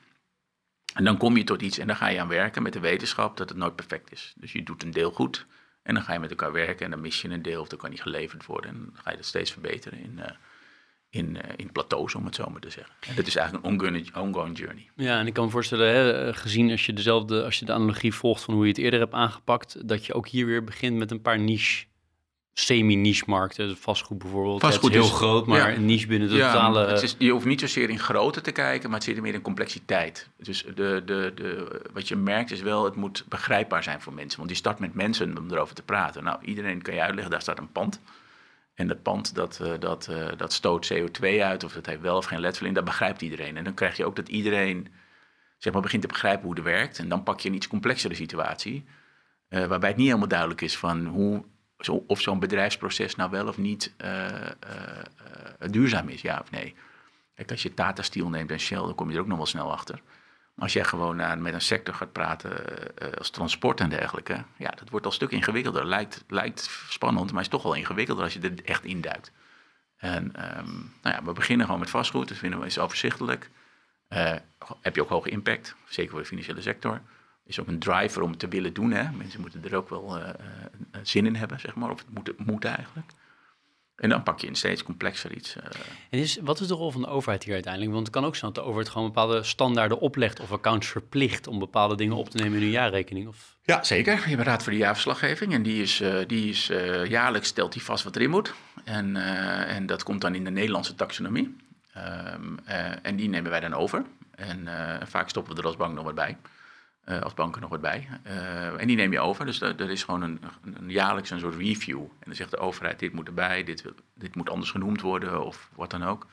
[0.94, 3.38] En dan kom je tot iets en dan ga je aan werken met de wetenschap
[3.38, 4.34] dat het nooit perfect is.
[4.36, 5.46] Dus je doet een deel goed
[5.84, 7.80] en dan ga je met elkaar werken en dan mis je een deel of dan
[7.80, 8.72] kan niet geleverd worden.
[8.72, 10.32] En dan ga je dat steeds verbeteren in, eh,
[11.10, 12.94] in, eh, in plateaus, om het zo maar te zeggen.
[13.08, 14.90] En dat is eigenlijk een ongoing, ongoing journey.
[14.96, 17.74] Ja, en ik kan me voorstellen, hè, eh, gezien als je dezelfde, als je de
[17.74, 20.98] analogie volgt van hoe je het eerder hebt aangepakt, dat je ook hier weer begint
[20.98, 21.86] met een paar niche,
[22.54, 23.68] semi-niche markten.
[23.68, 24.62] Dus Vastgoed bijvoorbeeld.
[24.62, 25.76] Vastgoed het is is- heel groot, maar ja.
[25.76, 26.86] een niche binnen de Ja, totale...
[26.88, 29.34] het is, je hoeft niet zozeer in grootte te kijken, maar het zit er meer
[29.34, 30.30] in complexiteit.
[30.38, 34.38] Dus de, de, de, wat je merkt is wel, het moet begrijpbaar zijn voor mensen.
[34.38, 36.24] Want je start met mensen om erover te praten.
[36.24, 38.00] Nou, iedereen kan je uitleggen, daar staat een pand.
[38.80, 42.18] En dat pand dat, eh, dat, eh, dat stoot CO2 uit, of dat heeft wel
[42.18, 43.58] of geen ledverlichting, dat begrijpt iedereen.
[43.58, 44.88] En dan krijg je ook dat iedereen
[45.58, 47.00] zeg maar, begint te begrijpen hoe het werkt.
[47.00, 48.86] En dan pak je een iets complexere situatie.
[49.50, 51.44] Uh, waarbij het niet helemaal duidelijk is van hoe,
[51.80, 53.94] zo, of zo'n bedrijfsproces nou wel of niet
[55.70, 56.76] duurzaam is, ja of nee.
[57.36, 59.46] Kijk, als je Tata Steel neemt en Shell, dan kom je er ook nog wel
[59.46, 60.02] snel achter.
[60.60, 62.52] Als jij gewoon naar, met een sector gaat praten
[63.18, 65.86] als transport en dergelijke, ja, dat wordt al een stuk ingewikkelder.
[65.86, 69.32] Lijkt, lijkt spannend, maar is toch wel ingewikkelder als je er echt induikt.
[69.98, 73.50] En um, nou ja, we beginnen gewoon met vastgoed, dat vinden we is overzichtelijk.
[74.82, 77.02] Heb je ook hoge impact, zeker voor de financiële sector.
[77.46, 78.92] Is ook een driver om het te willen doen.
[78.92, 79.12] Hè?
[79.12, 80.22] Mensen moeten er ook wel
[81.04, 81.90] zin in hebben, zeg maar.
[81.90, 83.12] Of het moet, moet eigenlijk.
[84.00, 85.56] En dan pak je een steeds complexer iets.
[86.10, 87.94] En is, wat is de rol van de overheid hier uiteindelijk?
[87.94, 91.48] Want het kan ook zijn dat de overheid gewoon bepaalde standaarden oplegt of accounts verplicht
[91.48, 93.28] om bepaalde dingen op te nemen in hun jaarrekening.
[93.28, 93.58] Of...
[93.64, 94.14] Ja, zeker.
[94.14, 96.72] Je hebt een raad voor de jaarverslaggeving en die is, die is
[97.08, 98.54] jaarlijks stelt die vast wat erin moet.
[98.84, 99.16] En,
[99.66, 101.56] en dat komt dan in de Nederlandse taxonomie.
[101.98, 104.06] Um, uh, en die nemen wij dan over.
[104.36, 104.68] En
[105.08, 106.38] vaak stoppen we er als bank nog wat bij.
[107.10, 108.08] Uh, als banken nog wat bij.
[108.78, 109.46] en die neem je over.
[109.46, 112.00] Dus er is gewoon een, een, jaarlijks een soort review.
[112.00, 113.84] En dan zegt de overheid, dit moet erbij, dit,
[114.14, 116.28] dit moet anders genoemd worden of wat dan ook.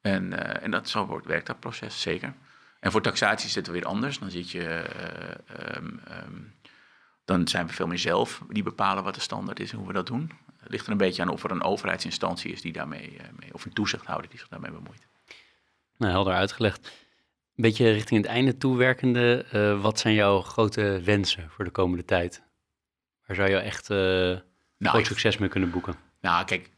[0.00, 2.34] En, en dat, zo wordt, werkt dat proces, zeker.
[2.80, 4.18] En voor taxatie zit het weer anders.
[4.18, 4.84] Dan zit je...
[5.76, 6.54] Um, um,
[7.26, 9.92] dan zijn we veel meer zelf die bepalen wat de standaard is en hoe we
[9.92, 10.30] dat doen.
[10.58, 13.64] Het ligt er een beetje aan of er een overheidsinstantie is die daarmee, mee, of
[13.64, 15.06] een toezichthouder die zich daarmee bemoeit.
[15.96, 16.92] Nou, helder uitgelegd.
[17.56, 22.04] Een beetje richting het einde toewerkende, uh, wat zijn jouw grote wensen voor de komende
[22.04, 22.42] tijd?
[23.26, 24.42] Waar zou je echt uh, nou,
[24.78, 25.94] groot succes mee kunnen boeken?
[26.20, 26.70] Nou, kijk,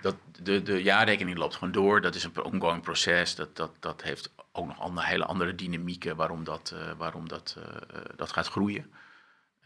[0.00, 2.00] dat, de, de jaarrekening loopt gewoon door.
[2.00, 3.34] Dat is een ongoing proces.
[3.34, 7.58] Dat, dat, dat heeft ook nog andere, hele andere dynamieken waarom dat, uh, waarom dat,
[8.16, 8.92] dat gaat groeien.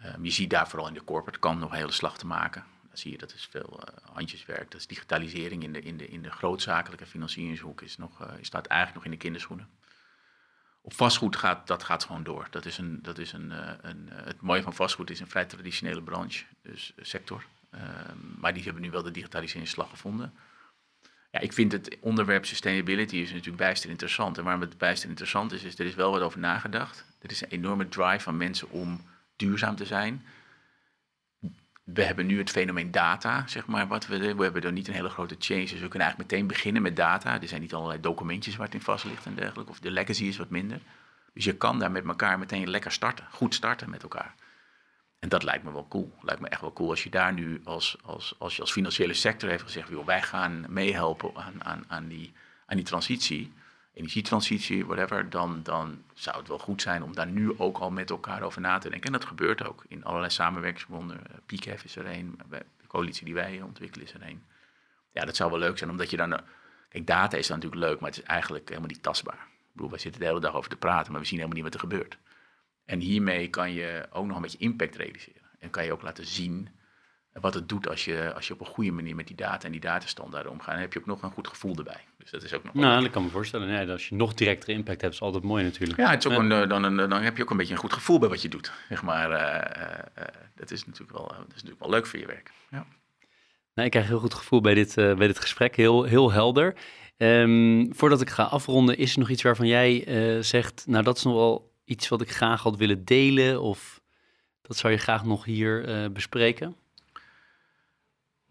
[0.07, 2.65] Um, je ziet daar vooral in de corporate kant nog een hele slag te maken.
[2.89, 3.81] Dan zie je dat is veel
[4.13, 4.71] handjeswerk.
[4.71, 8.95] Dat is digitalisering in de, in de, in de grootzakelijke financieringshoek is nog, staat eigenlijk
[8.95, 9.69] nog in de kinderschoenen.
[10.81, 12.47] Op vastgoed gaat dat gaat gewoon door.
[12.51, 15.45] Dat is een, dat is een, uh, een, het mooie van vastgoed is een vrij
[15.45, 17.45] traditionele branche, dus sector.
[17.71, 20.33] Ehm, maar die hebben nu wel de digitaliseringsslag gevonden.
[21.31, 24.39] Ja, ik vind het onderwerp sustainability is natuurlijk bijster interessant.
[24.39, 27.05] En waarom het bijster interessant is, is er is wel wat over nagedacht.
[27.19, 29.01] Er is een enorme drive van mensen om
[29.37, 30.25] duurzaam te zijn.
[31.95, 34.95] We hebben nu het fenomeen data, zeg maar, wat we, we hebben er niet een
[34.95, 35.61] hele grote change.
[35.61, 37.41] Dus we kunnen eigenlijk meteen beginnen met data.
[37.41, 39.71] Er zijn niet allerlei documentjes waar het in vast ligt en dergelijke.
[39.71, 40.81] Of de legacy is wat minder.
[41.35, 43.27] Dus je kan daar met elkaar meteen lekker starten.
[43.31, 44.35] Goed starten met elkaar.
[45.19, 46.13] En dat lijkt me wel cool.
[46.21, 49.15] Lijkt me echt wel cool als je daar nu als, als, als je als financiële
[49.15, 50.05] sector heeft gezegd...
[50.05, 52.33] Wij gaan meehelpen aan, aan, aan, die,
[52.67, 53.53] aan die transitie
[53.95, 58.11] energietransitie, whatever, dan, dan zou het wel goed zijn om daar nu ook al met
[58.11, 59.07] elkaar over na te denken.
[59.07, 61.27] En dat gebeurt ook in allerlei samenwerkingsbonden.
[61.27, 64.43] Eh, PICF is er een, de coalitie die wij ontwikkelen is er een.
[65.13, 66.41] Ja, dat zou wel leuk zijn, omdat je dan...
[66.89, 69.35] Kijk, data is dan natuurlijk leuk, maar het is eigenlijk helemaal niet tastbaar.
[69.35, 71.73] Ik bedoel, wij zitten de hele dag over te praten, maar we zien helemaal niet
[71.73, 72.19] wat er gebeurt.
[72.85, 75.43] En hiermee kan je ook nog een beetje impact realiseren.
[75.59, 76.69] En kan je ook laten zien
[77.33, 79.73] wat het doet als je, als je op een goede manier met die data en
[79.73, 80.73] die datastandaarden omgaat.
[80.73, 82.05] Dan heb je ook nog een goed gevoel erbij.
[82.19, 83.69] Dus dat is ook nog Nou, dat kan me voorstellen.
[83.69, 85.99] Ja, als je nog directere impact hebt, is altijd mooi natuurlijk.
[85.99, 87.81] Ja, het is ook Een, eh, dan, een, dan heb je ook een beetje een
[87.81, 88.73] goed gevoel bij wat je doet.
[88.89, 89.39] Zeg maar, uh,
[90.19, 90.25] uh,
[90.55, 92.51] dat, is natuurlijk wel, dat is natuurlijk wel leuk voor je werk.
[92.71, 92.87] Ja.
[93.75, 95.77] Nou, ik krijg een heel goed gevoel bij dit, bij dit gesprek.
[95.77, 96.75] Heel, heel helder.
[97.17, 100.05] Um, voordat ik ga afronden, is er nog iets waarvan jij
[100.43, 100.85] zegt...
[100.87, 103.63] nou, dat is nog wel iets wat ik graag had willen delen...
[103.63, 104.01] of
[104.63, 106.77] dat zou je graag nog hier bespreken?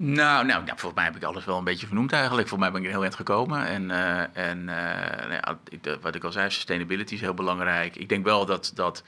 [0.02, 2.48] Nou, nou, nou, volgens mij heb ik alles wel een beetje vernoemd eigenlijk.
[2.48, 3.66] Volgens mij ben ik er heel eind gekomen.
[3.66, 4.66] En, uh, en uh,
[5.28, 5.58] nou ja,
[6.02, 7.96] wat ik al zei, sustainability is heel belangrijk.
[7.96, 9.04] Ik denk wel dat, dat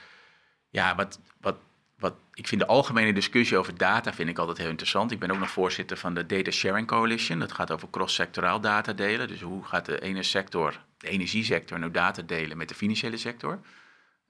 [0.70, 1.56] ja, wat, wat,
[2.00, 5.12] wat, ik vind de algemene discussie over data vind ik altijd heel interessant.
[5.12, 7.40] Ik ben ook nog voorzitter van de Data Sharing Coalition.
[7.40, 9.28] Dat gaat over cross-sectoraal data delen.
[9.28, 13.60] Dus hoe gaat de ene sector, de energiesector, nou data delen met de financiële sector?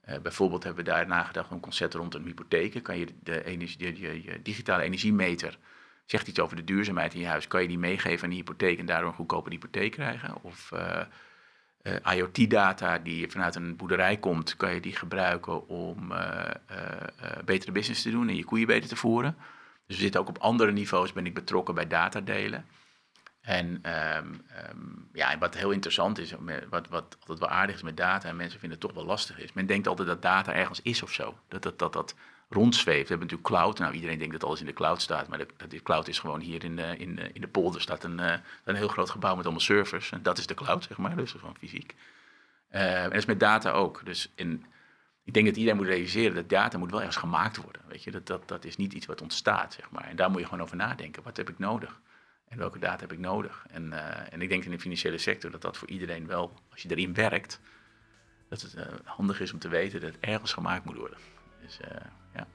[0.08, 2.82] Uh, bijvoorbeeld hebben we daar nagedacht een concept rondom hypotheken.
[2.82, 5.58] Kan je de, energie, de digitale energiemeter
[6.04, 8.78] zegt iets over de duurzaamheid in je huis, kan je die meegeven aan die hypotheek
[8.78, 10.42] en daardoor een goedkope hypotheek krijgen?
[10.42, 11.00] Of uh,
[11.82, 16.50] uh, IoT-data die vanuit een boerderij komt, kan je die gebruiken om uh,
[17.44, 19.36] betere business te doen en je koeien beter te voeren.
[19.86, 22.66] Dus we zitten ook op andere niveaus, ben ik betrokken bij datadelen.
[23.40, 26.34] En, um, um, ja, wat heel interessant is,
[26.70, 29.38] wat, wat altijd wel aardig is met data, en mensen vinden het toch wel lastig
[29.38, 29.52] is.
[29.52, 31.38] Men denkt altijd dat data ergens is of zo.
[31.48, 32.14] Dat dat, dat, dat
[32.52, 33.08] rondzweeft.
[33.08, 33.78] We hebben natuurlijk cloud.
[33.78, 36.40] Nou, iedereen denkt dat alles in de cloud staat, maar de, de cloud is gewoon
[36.40, 38.34] hier in de, in, in de polder staat een, uh,
[38.64, 40.10] een heel groot gebouw met allemaal servers.
[40.10, 41.94] En dat is de cloud, zeg maar, dus van fysiek.
[42.70, 44.00] Uh, en dat is met data ook.
[44.04, 44.64] Dus in,
[45.24, 47.82] ik denk dat iedereen moet realiseren dat data moet wel ergens gemaakt worden.
[47.88, 50.04] Weet je, dat, dat, dat is niet iets wat ontstaat, zeg maar.
[50.04, 51.22] En daar moet je gewoon over nadenken.
[51.22, 52.00] Wat heb ik nodig?
[52.48, 53.64] En welke data heb ik nodig?
[53.70, 56.82] En, uh, en ik denk in de financiële sector dat dat voor iedereen wel, als
[56.82, 57.60] je erin werkt,
[58.48, 58.74] dat het
[59.04, 61.18] handig is om te weten dat het ergens gemaakt moet worden.
[61.62, 61.78] Dus,
[62.34, 62.46] ja.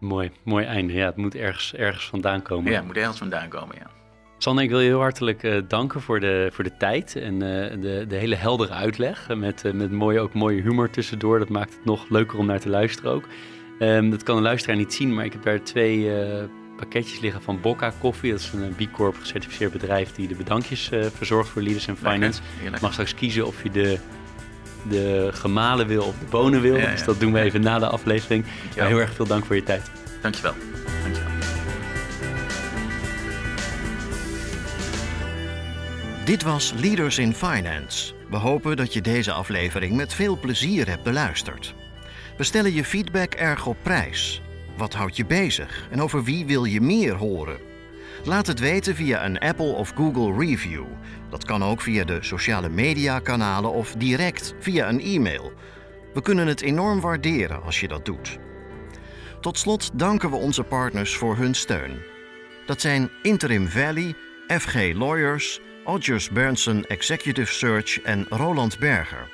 [0.00, 0.92] Mooi, mooi einde.
[0.92, 2.70] Ja, het moet ergens, ergens vandaan komen.
[2.70, 3.90] Ja, het moet ergens vandaan komen, ja.
[4.38, 7.40] Sander, ik wil je heel hartelijk uh, danken voor de, voor de tijd en uh,
[7.80, 9.28] de, de hele heldere uitleg.
[9.36, 11.38] Met, uh, met mooie, ook mooie humor tussendoor.
[11.38, 13.24] Dat maakt het nog leuker om naar te luisteren ook.
[13.78, 16.10] Um, dat kan de luisteraar niet zien, maar ik heb daar twee
[16.76, 18.30] pakketjes liggen van Bocca Koffie.
[18.30, 22.42] Dat is een B Corp gecertificeerd bedrijf die de bedankjes verzorgt voor Leaders in Finance.
[22.62, 23.98] Je mag straks kiezen of je de,
[24.88, 26.76] de gemalen wil of de bonen wil.
[26.76, 26.90] Ja, ja.
[26.90, 28.44] Dus dat doen we even na de aflevering.
[28.76, 29.90] Maar heel erg veel dank voor je tijd.
[30.22, 30.54] Dankjewel.
[31.02, 31.32] Dankjewel.
[36.24, 38.14] Dit was Leaders in Finance.
[38.30, 41.74] We hopen dat je deze aflevering met veel plezier hebt beluisterd.
[42.36, 44.42] We stellen je feedback erg op prijs.
[44.76, 47.73] Wat houdt je bezig en over wie wil je meer horen?
[48.24, 50.84] Laat het weten via een Apple of Google review.
[51.30, 55.52] Dat kan ook via de sociale media kanalen of direct via een e-mail.
[56.14, 58.38] We kunnen het enorm waarderen als je dat doet.
[59.40, 62.02] Tot slot danken we onze partners voor hun steun.
[62.66, 64.14] Dat zijn Interim Valley,
[64.48, 69.28] FG Lawyers, Odgers Berndsen Executive Search en Roland Berger.